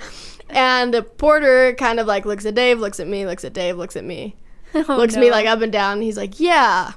[0.50, 3.96] And Porter kind of like looks at Dave, looks at me, looks at Dave, looks
[3.96, 4.36] at me,
[4.74, 5.94] Oh, looks at me like up and down.
[5.94, 6.94] And he's like, "Yeah,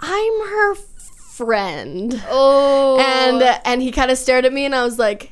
[0.00, 2.98] I'm her friend." Oh.
[3.00, 5.30] And uh, and he kind of stared at me, and I was like,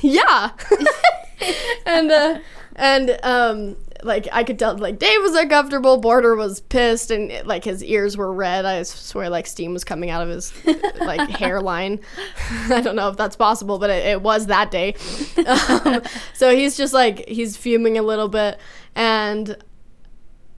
[0.00, 0.50] "Yeah."
[1.86, 2.38] and uh,
[2.76, 6.00] and um, like I could tell, like Dave was uncomfortable.
[6.00, 8.64] Porter was pissed, and like his ears were red.
[8.64, 10.52] I swear, like steam was coming out of his
[11.00, 12.00] like hairline.
[12.70, 14.94] I don't know if that's possible, but it, it was that day.
[15.46, 16.02] Um,
[16.34, 18.58] so he's just like he's fuming a little bit,
[18.94, 19.56] and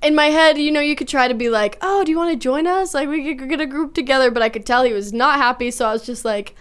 [0.03, 2.33] in my head, you know, you could try to be like, "Oh, do you want
[2.33, 2.95] to join us?
[2.95, 5.71] Like, we could get a group together." But I could tell he was not happy,
[5.71, 6.55] so I was just like,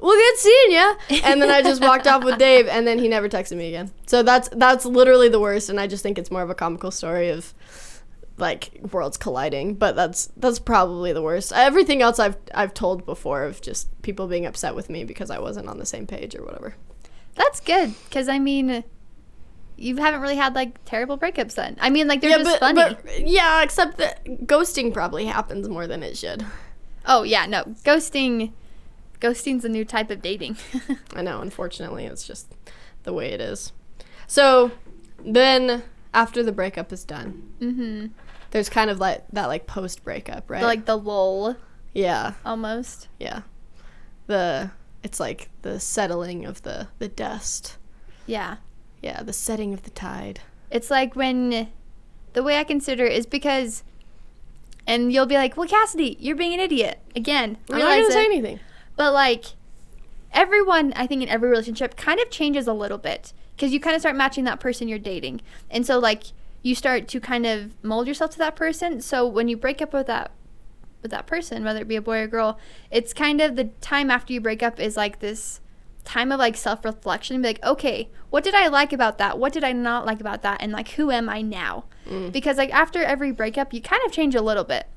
[0.00, 3.08] "Well, good seeing ya." And then I just walked off with Dave, and then he
[3.08, 3.90] never texted me again.
[4.06, 6.90] So that's that's literally the worst, and I just think it's more of a comical
[6.90, 7.54] story of
[8.38, 9.74] like worlds colliding.
[9.74, 11.52] But that's that's probably the worst.
[11.52, 15.38] Everything else I've I've told before of just people being upset with me because I
[15.38, 16.74] wasn't on the same page or whatever.
[17.34, 18.82] That's good, because I mean,
[19.76, 21.76] you haven't really had like terrible breakups then.
[21.80, 22.74] I mean, like they're just funny.
[22.82, 26.44] but yeah, except that ghosting probably happens more than it should.
[27.06, 28.52] oh yeah, no, ghosting.
[29.20, 30.56] Ghosting's a new type of dating.
[31.14, 32.54] I know, unfortunately, it's just
[33.02, 33.72] the way it is.
[34.26, 34.70] So,
[35.24, 35.82] then
[36.14, 38.06] after the breakup is done, Mm-hmm.
[38.50, 40.62] there's kind of like that like post breakup, right?
[40.62, 41.56] Like the lull,
[41.92, 43.08] yeah, almost.
[43.18, 43.42] yeah.
[44.26, 44.70] The
[45.02, 47.76] it's like the settling of the the dust.
[48.26, 48.56] Yeah.
[49.02, 50.40] Yeah, the setting of the tide.
[50.70, 51.68] It's like when
[52.34, 53.82] the way I consider it is because,
[54.86, 58.24] and you'll be like, "Well, Cassidy, you're being an idiot again." I'm not gonna say
[58.24, 58.60] anything.
[59.00, 59.46] But like,
[60.30, 63.96] everyone, I think in every relationship, kind of changes a little bit because you kind
[63.96, 66.24] of start matching that person you're dating, and so like
[66.60, 69.00] you start to kind of mold yourself to that person.
[69.00, 70.32] So when you break up with that
[71.00, 72.58] with that person, whether it be a boy or girl,
[72.90, 75.62] it's kind of the time after you break up is like this
[76.04, 77.40] time of like self reflection.
[77.40, 79.38] Be like, okay, what did I like about that?
[79.38, 80.60] What did I not like about that?
[80.60, 81.86] And like, who am I now?
[82.06, 82.32] Mm.
[82.32, 84.88] Because like after every breakup, you kind of change a little bit.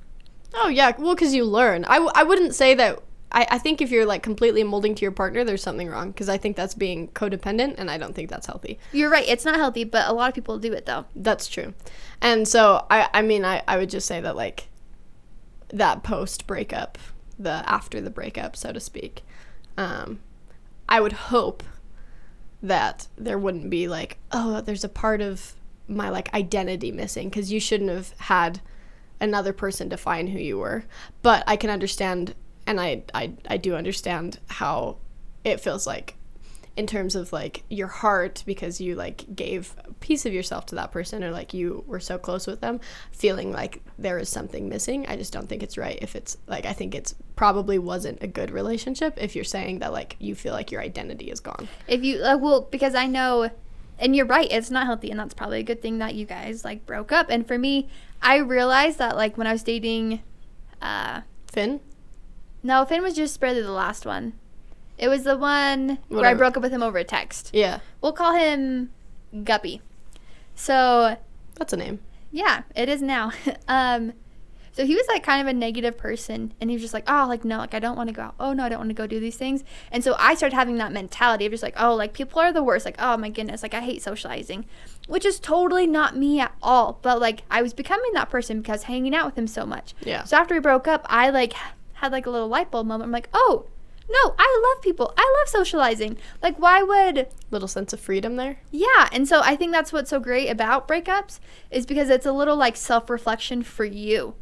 [0.54, 1.86] Oh yeah, well, because you learn.
[1.86, 3.02] I, w- I wouldn't say that.
[3.34, 6.12] I, I think if you're like completely molding to your partner, there's something wrong.
[6.12, 8.80] Because I think that's being codependent, and I don't think that's healthy.
[8.92, 9.28] You're right.
[9.28, 11.06] It's not healthy, but a lot of people do it though.
[11.16, 11.74] That's true.
[12.22, 14.68] And so I I mean I, I would just say that like
[15.70, 16.98] that post breakup,
[17.40, 19.24] the after the breakup, so to speak,
[19.78, 20.20] um,
[20.88, 21.64] I would hope
[22.62, 25.56] that there wouldn't be like, oh, there's a part of
[25.88, 28.62] my like identity missing because you shouldn't have had
[29.20, 30.86] another person define who you were.
[31.22, 34.98] But I can understand and I I, I do understand how
[35.44, 36.16] it feels like
[36.76, 40.76] in terms of like your heart because you like gave a piece of yourself to
[40.76, 42.80] that person or like you were so close with them
[43.12, 45.06] feeling like there is something missing.
[45.08, 48.28] I just don't think it's right if it's like i think it's probably wasn't a
[48.28, 51.68] good relationship if you're saying that like you feel like your identity is gone.
[51.88, 53.52] If you uh, well, because I know,
[54.00, 56.66] and you're right, it's not healthy, and that's probably a good thing that you guys
[56.66, 57.28] like broke up.
[57.30, 57.88] And for me,
[58.22, 60.24] I realized that like when I was dating,
[60.82, 61.82] uh, finn
[62.64, 64.34] no, Finn was just barely the last one.
[64.98, 67.50] It was the one where I broke up with him over a text.
[67.54, 68.92] yeah We'll call him
[69.44, 69.82] Guppy.
[70.56, 71.18] So
[71.56, 72.00] that's a name
[72.34, 73.32] yeah, it is now.
[73.68, 74.12] um,
[74.74, 77.28] so he was like kind of a negative person, and he was just like, oh,
[77.30, 78.36] like no, like I don't want to go out.
[78.40, 79.64] Oh no, I don't want to go do these things.
[79.92, 82.64] And so I started having that mentality of just like, oh, like people are the
[82.64, 82.84] worst.
[82.84, 84.66] Like oh my goodness, like I hate socializing,
[85.08, 86.98] which is totally not me at all.
[87.04, 89.94] But like I was becoming that person because hanging out with him so much.
[90.02, 90.24] Yeah.
[90.24, 91.54] So after we broke up, I like
[92.04, 93.08] had like a little light bulb moment.
[93.08, 93.66] I'm like, oh.
[94.10, 95.14] No, I love people.
[95.18, 96.18] I love socializing.
[96.42, 100.10] Like, why would little sense of freedom there yeah, and so I think that's what's
[100.10, 101.40] so great about breakups
[101.72, 104.36] is because it's a little like self reflection for you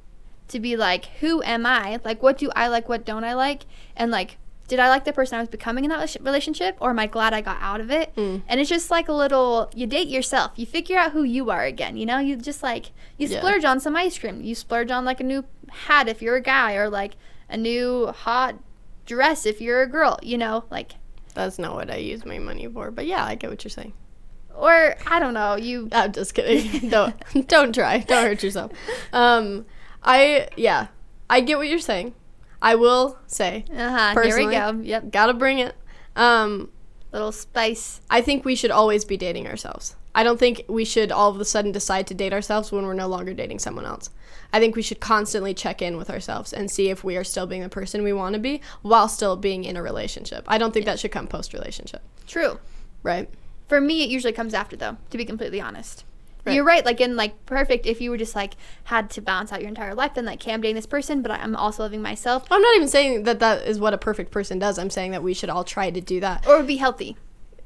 [0.48, 2.00] to be like, who am I?
[2.04, 2.90] Like, what do I like?
[2.90, 3.68] What don't I like?
[3.96, 6.98] And like, did I like the person I was becoming in that relationship, or am
[6.98, 8.16] I glad I got out of it?
[8.16, 8.42] Mm.
[8.48, 10.54] And it's just like a little, you date yourself.
[10.56, 11.98] You figure out who you are again.
[11.98, 13.38] You know, you just like you Yeah.
[13.40, 14.42] splurge on some ice cream.
[14.42, 15.46] You splurge on like a new
[15.86, 17.14] hat if you're a guy, or like
[17.52, 18.56] a new hot
[19.06, 20.18] dress if you're a girl.
[20.24, 20.94] You know, like
[21.34, 23.94] that's not what i use my money for but yeah i get what you're saying
[24.54, 26.90] or I don't know, you I'm just kidding.
[26.90, 27.16] don't
[27.48, 28.00] don't try.
[28.00, 28.72] Don't hurt yourself.
[29.14, 29.66] Um,
[30.04, 30.88] I yeah,
[31.30, 32.14] I get what you're saying.
[32.62, 34.22] I will say, Uh-huh.
[34.22, 34.80] Here we go.
[34.84, 35.12] Yep.
[35.12, 35.74] gotta bring it.
[36.16, 36.70] Um,
[37.12, 38.02] Little spice.
[38.10, 39.96] I think we should always be dating ourselves.
[40.14, 42.94] I don't think we should all of a sudden decide to date ourselves when we're
[42.94, 44.10] no longer dating someone else.
[44.54, 47.48] I think we should constantly check in with ourselves and see if we are still
[47.48, 50.44] being the person we want to be while still being in a relationship.
[50.48, 52.60] I don't think that should come post relationship, True.
[53.04, 53.30] right?
[53.68, 56.04] For me, it usually comes after, though, to be completely honest.
[56.46, 56.56] Right.
[56.56, 56.86] You're right.
[56.86, 59.94] Like, in, like, perfect if you were just, like, had to balance out your entire
[59.94, 62.46] life, then, like, okay, I'm dating this person, but I'm also living myself.
[62.50, 64.80] I'm not even saying that that is what a perfect person does.
[64.80, 66.48] I'm saying that we should all try to do that.
[66.48, 67.18] Or be healthy.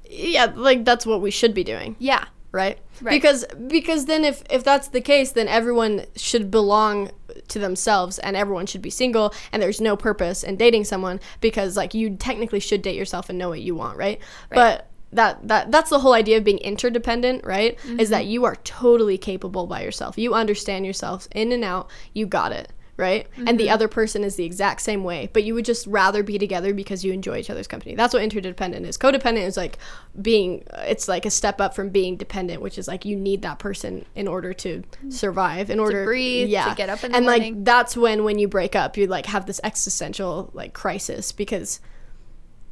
[0.09, 1.95] Yeah, like that's what we should be doing.
[1.99, 2.25] Yeah.
[2.55, 2.79] right?
[3.01, 3.11] Right.
[3.11, 7.11] Because because then if if that's the case, then everyone should belong
[7.49, 11.75] to themselves and everyone should be single and there's no purpose in dating someone because
[11.75, 14.19] like you technically should date yourself and know what you want, right?
[14.49, 17.77] But that that that's the whole idea of being interdependent, right?
[17.99, 18.31] Is that mm-hmm.
[18.31, 20.17] you are totally capable by yourself.
[20.17, 21.89] You understand yourself in and out.
[22.13, 22.71] You got it.
[22.97, 23.27] Right?
[23.35, 23.73] And the mm-hmm.
[23.73, 27.03] other person is the exact same way, but you would just rather be together because
[27.03, 27.93] you enjoy each other's company.
[27.93, 28.97] That's what interdependent is.
[28.97, 29.79] Codependent is like
[30.21, 33.59] being, it's like a step up from being dependent, which is like you need that
[33.59, 35.09] person in order to mm-hmm.
[35.09, 36.69] survive, in order to breathe, yeah.
[36.69, 37.55] to get up in the and morning.
[37.55, 41.81] like that's when when you break up, you like have this existential like crisis because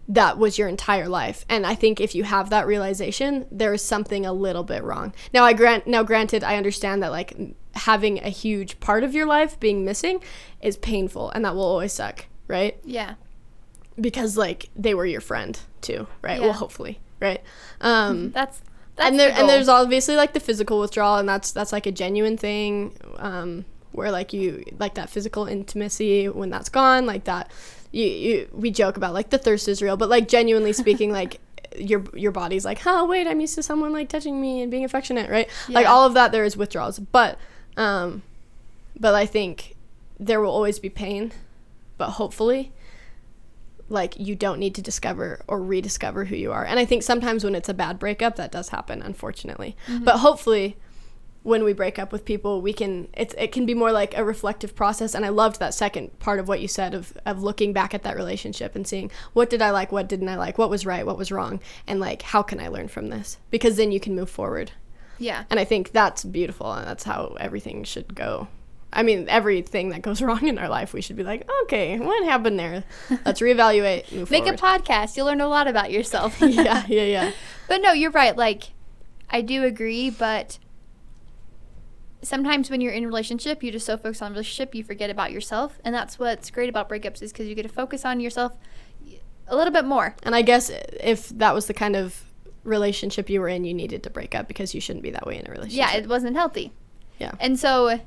[0.07, 1.45] that was your entire life.
[1.49, 5.13] And i think if you have that realization there is something a little bit wrong.
[5.33, 7.35] Now i grant now granted i understand that like
[7.75, 10.21] having a huge part of your life being missing
[10.61, 12.77] is painful and that will always suck right?
[12.83, 13.15] Yeah.
[13.99, 16.39] because like they were your friend too right?
[16.39, 16.47] Yeah.
[16.47, 17.41] well hopefully right?
[17.81, 18.61] Um That's,
[18.95, 21.87] that's and there the and there's obviously like the physical withdrawal and that's that's like
[21.87, 27.23] a genuine thing um where like you like that physical intimacy when that's gone like
[27.23, 27.51] that
[27.93, 31.39] you, you we joke about like the thirst is real but like genuinely speaking like
[31.77, 34.85] your your body's like, oh wait, I'm used to someone like touching me and being
[34.85, 35.49] affectionate, right?
[35.69, 37.37] Like all of that, there is withdrawals, but
[37.77, 38.21] um,
[38.99, 39.75] but I think
[40.19, 41.31] there will always be pain,
[41.97, 42.71] but hopefully,
[43.89, 46.65] like you don't need to discover or rediscover who you are.
[46.65, 49.75] And I think sometimes when it's a bad breakup, that does happen, unfortunately.
[50.01, 50.77] But hopefully,
[51.43, 54.23] when we break up with people, we can it's it can be more like a
[54.23, 55.13] reflective process.
[55.13, 58.03] And I loved that second part of what you said of of looking back at
[58.03, 61.05] that relationship and seeing what did I like, what didn't I like, what was right,
[61.05, 63.37] what was wrong, and like how can I learn from this?
[63.51, 64.71] Because then you can move forward.
[65.19, 65.43] Yeah.
[65.49, 68.47] And I think that's beautiful, and that's how everything should go.
[68.91, 72.23] I mean, everything that goes wrong in our life, we should be like, okay, what
[72.23, 72.83] happened there?
[73.25, 75.17] Let's reevaluate, move Make a podcast.
[75.17, 76.37] You'll learn a lot about yourself.
[76.41, 77.31] yeah, yeah, yeah.
[77.67, 78.35] But no, you're right.
[78.37, 78.71] Like,
[79.29, 80.59] I do agree, but
[82.23, 85.31] sometimes when you're in a relationship, you just so focus on relationship, you forget about
[85.31, 85.79] yourself.
[85.83, 88.53] And that's what's great about breakups is because you get to focus on yourself
[89.47, 90.15] a little bit more.
[90.23, 92.25] And I guess if that was the kind of
[92.63, 95.37] relationship you were in, you needed to break up because you shouldn't be that way
[95.37, 95.77] in a relationship.
[95.77, 96.71] Yeah, it wasn't healthy.
[97.19, 97.33] Yeah.
[97.39, 97.99] And so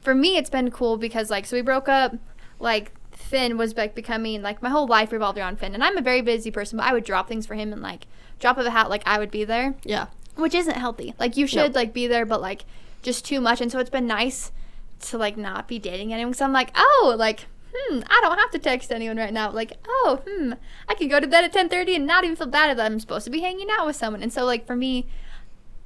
[0.00, 2.14] for me, it's been cool because, like, so we broke up,
[2.58, 6.02] like, Finn was like becoming like my whole life revolved around Finn, and I'm a
[6.02, 8.06] very busy person, but I would drop things for him and like
[8.40, 9.74] drop of a hat, like I would be there.
[9.84, 10.06] yeah.
[10.34, 11.14] which isn't healthy.
[11.18, 12.64] Like you should like be there, but like
[13.02, 13.60] just too much.
[13.60, 14.52] And so it's been nice
[15.00, 16.30] to like not be dating anyone.
[16.30, 19.50] Because I'm like, oh, like hmm, I don't have to text anyone right now.
[19.50, 20.54] Like oh, hmm,
[20.88, 23.24] I can go to bed at 10:30 and not even feel bad that I'm supposed
[23.24, 24.22] to be hanging out with someone.
[24.22, 25.06] And so like for me,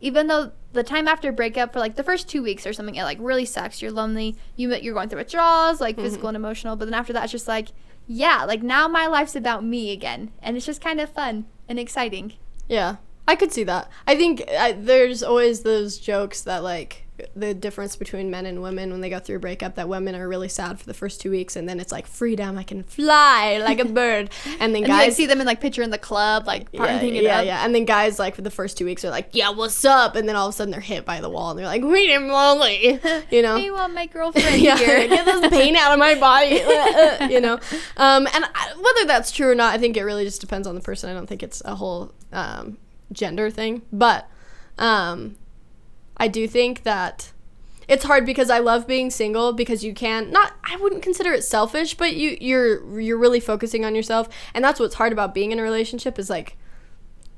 [0.01, 3.05] even though the time after breakup for like the first two weeks or something, it
[3.05, 3.81] like really sucks.
[3.81, 4.37] You're lonely.
[4.57, 6.77] You you're going through withdrawals, like physical and emotional.
[6.77, 7.69] But then after that, it's just like.
[8.09, 11.77] Yeah, like now my life's about me again, and it's just kind of fun and
[11.77, 12.35] exciting.
[12.69, 12.99] Yeah.
[13.29, 13.91] I could see that.
[14.07, 18.91] I think I, there's always those jokes that like the difference between men and women
[18.91, 21.31] when they go through a breakup that women are really sad for the first two
[21.31, 24.89] weeks and then it's like freedom I can fly like a bird and then And
[24.89, 27.23] you like guys see them in like picture in the club, like yeah, partying it
[27.25, 27.47] yeah, up.
[27.47, 27.65] yeah.
[27.65, 30.15] And then guys like for the first two weeks are like, yeah, what's up?
[30.17, 32.13] And then all of a sudden they're hit by the wall and they're like, wait,
[32.15, 33.01] I'm lonely,
[33.31, 33.57] you know?
[33.57, 35.09] Hey, well, my girlfriend yeah, here.
[35.09, 36.57] get this pain out of my body,
[37.33, 37.55] you know.
[37.97, 40.75] Um, and I, whether that's true or not, I think it really just depends on
[40.75, 41.09] the person.
[41.09, 42.77] I don't think it's a whole um,
[43.13, 44.29] gender thing, but
[44.79, 45.37] um,
[46.17, 47.33] I do think that
[47.89, 50.55] it's hard because I love being single because you can not.
[50.65, 54.81] I wouldn't consider it selfish, but you you're you're really focusing on yourself, and that's
[54.81, 56.57] what's hard about being in a relationship is like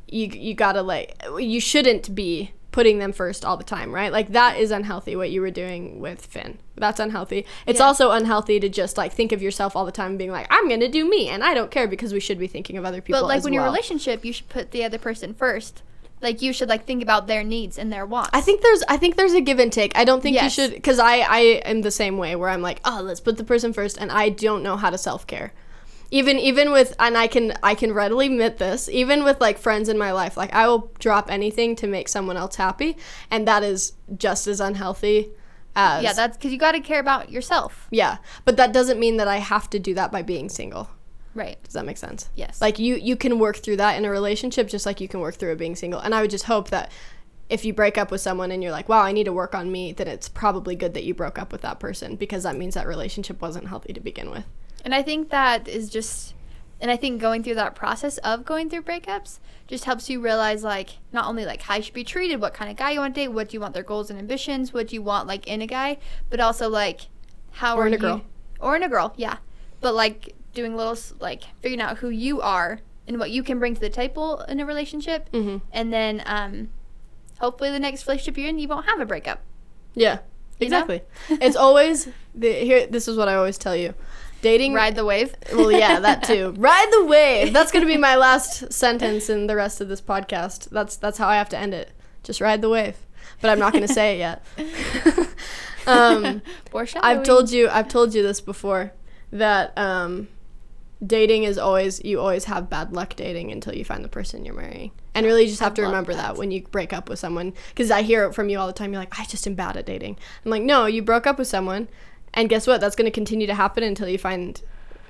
[0.09, 4.29] you you gotta like you shouldn't be putting them first all the time right like
[4.33, 7.87] that is unhealthy what you were doing with finn that's unhealthy it's Yeah.
[7.87, 10.89] also unhealthy to just like think of yourself all the time being like i'm gonna
[10.89, 13.27] do me and i don't care because we should be thinking of other people But
[13.27, 15.83] like when you're in a relationship, you should put the other person first.
[16.21, 18.31] Like you should like think about their needs and their wants.
[18.33, 19.97] I think there's I think there's a give and take.
[19.97, 20.45] I don't think Yes.
[20.45, 23.37] you should because I I am the same way where I'm like oh let's put
[23.37, 25.53] the person first and I don't know how to self care.
[26.11, 29.89] Even even with and I can I can readily admit this even with like friends
[29.89, 32.97] in my life like I will drop anything to make someone else happy
[33.31, 35.31] and that is just as unhealthy
[35.77, 37.87] as yeah, that's because you got to care about yourself.
[37.91, 38.17] yeah
[38.47, 40.89] but that doesn't mean that I have to do that by being single.
[41.35, 41.63] Right.
[41.65, 42.31] Does that make sense?
[42.35, 42.61] Yes.
[42.61, 45.37] Like you you can work through that in a relationship just like you can work
[45.37, 46.01] through it being single.
[46.01, 46.91] And I would just hope that
[47.49, 49.71] if you break up with someone and you're like, "Wow, I need to work on
[49.73, 52.75] me," then it's probably good that you broke up with that person because that means
[52.75, 54.45] that relationship wasn't healthy to begin with.
[54.85, 56.35] And I think that is just,
[56.81, 60.63] and I think going through that process of going through breakups just helps you realize
[60.63, 63.15] like not only like how you should be treated, what kind of guy you want
[63.15, 65.47] to date, what do you want their goals and ambitions, what do you want like
[65.47, 65.99] in a guy,
[66.31, 67.03] but also like
[67.53, 68.23] how Or are in a you- girl.
[68.61, 69.39] or in a girl, yeah.
[69.81, 73.75] But like doing little like figuring out who you are and what you can bring
[73.75, 75.63] to the table in a relationship, Mhm.
[75.73, 76.69] and then um,
[77.39, 79.41] hopefully the next relationship you're in, you won't have a breakup.
[79.95, 80.19] Yeah.
[80.61, 80.79] You know?
[80.85, 81.01] Exactly.
[81.47, 83.95] it's always the here this is what I always tell you.
[84.43, 85.35] Dating Ride the wave.
[85.53, 86.55] Well, yeah, that too.
[86.57, 87.53] Ride the wave.
[87.53, 90.69] That's going to be my last sentence in the rest of this podcast.
[90.71, 91.91] That's that's how I have to end it.
[92.23, 92.97] Just ride the wave.
[93.41, 94.39] But I'm not going to say it yet.
[95.87, 96.43] um,
[97.03, 98.93] I've told you I've told you this before
[99.33, 100.29] that um,
[101.07, 104.55] dating is always you always have bad luck dating until you find the person you're
[104.55, 104.91] marrying.
[105.15, 106.35] And really you just have to remember that.
[106.35, 106.37] that.
[106.37, 108.93] when you break up with someone cuz I hear it from you all the time
[108.93, 110.17] you're like I just am bad at dating.
[110.45, 111.89] I'm like no, you broke up with someone
[112.35, 112.81] and guess what?
[112.81, 114.61] That's going to continue to happen until you find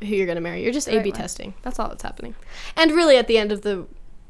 [0.01, 0.63] who you're going to marry.
[0.63, 1.19] You're just right A/B one.
[1.19, 1.55] testing.
[1.63, 2.35] That's all that's happening.
[2.77, 3.87] And really at the end of the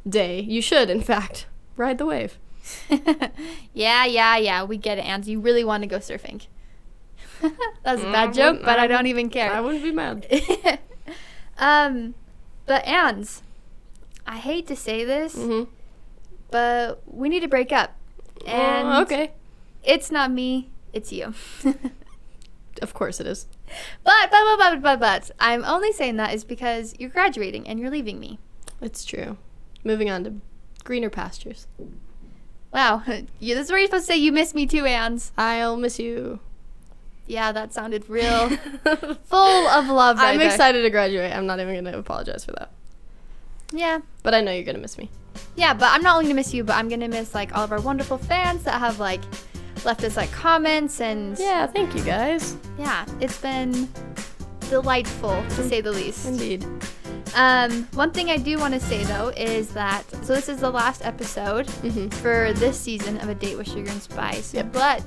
[0.09, 1.46] day, you should in fact
[1.76, 2.38] ride the wave.
[3.74, 4.64] yeah, yeah, yeah.
[4.64, 5.28] We get it, Ans.
[5.28, 6.46] You really want to go surfing.
[7.82, 9.52] That's a Mm, bad joke, wouldn't- but I I don't even care.
[9.52, 10.26] I wouldn't be mad.
[11.59, 12.14] Um,
[12.66, 13.42] but Ans,
[14.26, 15.68] I hate to say this, Mhm.
[16.50, 17.94] but we need to break up.
[18.46, 19.32] And Oh, okay.
[19.82, 21.34] it's not me, it's you.
[22.80, 23.46] Of course it is.
[24.04, 27.80] but, but, but, but, but, but, I'm only saying that is because you're graduating and
[27.80, 28.38] you're leaving me.
[28.80, 29.36] It's true.
[29.82, 30.34] Moving on to
[30.84, 31.66] greener pastures.
[32.72, 33.02] Wow.
[33.40, 35.32] This is where you're supposed to say you miss me too, Ans.
[35.36, 36.38] I'll miss you.
[37.29, 38.49] Yeah, that sounded real
[39.26, 40.49] full of love right I'm there.
[40.51, 41.33] excited to graduate.
[41.33, 42.70] I'm not even going to apologize for that.
[43.70, 44.01] Yeah.
[44.24, 45.11] But I know you're going to miss me.
[45.55, 47.70] Yeah, but I'm not only gonna miss you, but I'm gonna miss like all of
[47.70, 49.20] our wonderful fans that have like
[49.85, 52.57] left us like comments and Yeah, thank you guys.
[52.76, 53.89] yeah, it's been
[54.68, 56.26] delightful to say the least.
[56.26, 56.64] Indeed.
[57.35, 60.70] Um, one thing I do want to say though is that so this is the
[60.70, 62.12] last episode Mhm.
[62.14, 64.55] for this season of A Date with Sugar and Spice.
[64.55, 64.72] Yep.
[64.72, 65.03] But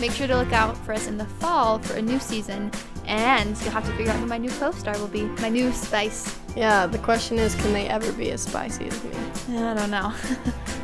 [0.00, 2.70] make sure to look out for us in the fall for a new season,
[3.06, 6.34] and you'll have to figure out who my new co-star will be, my new Spice.
[6.56, 9.10] Yeah, the question is can they ever be as spicy as me?
[9.58, 10.12] I don't know.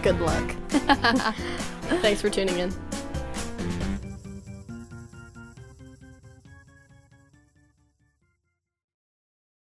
[0.03, 0.55] Good luck.
[2.01, 2.73] Thanks for tuning in.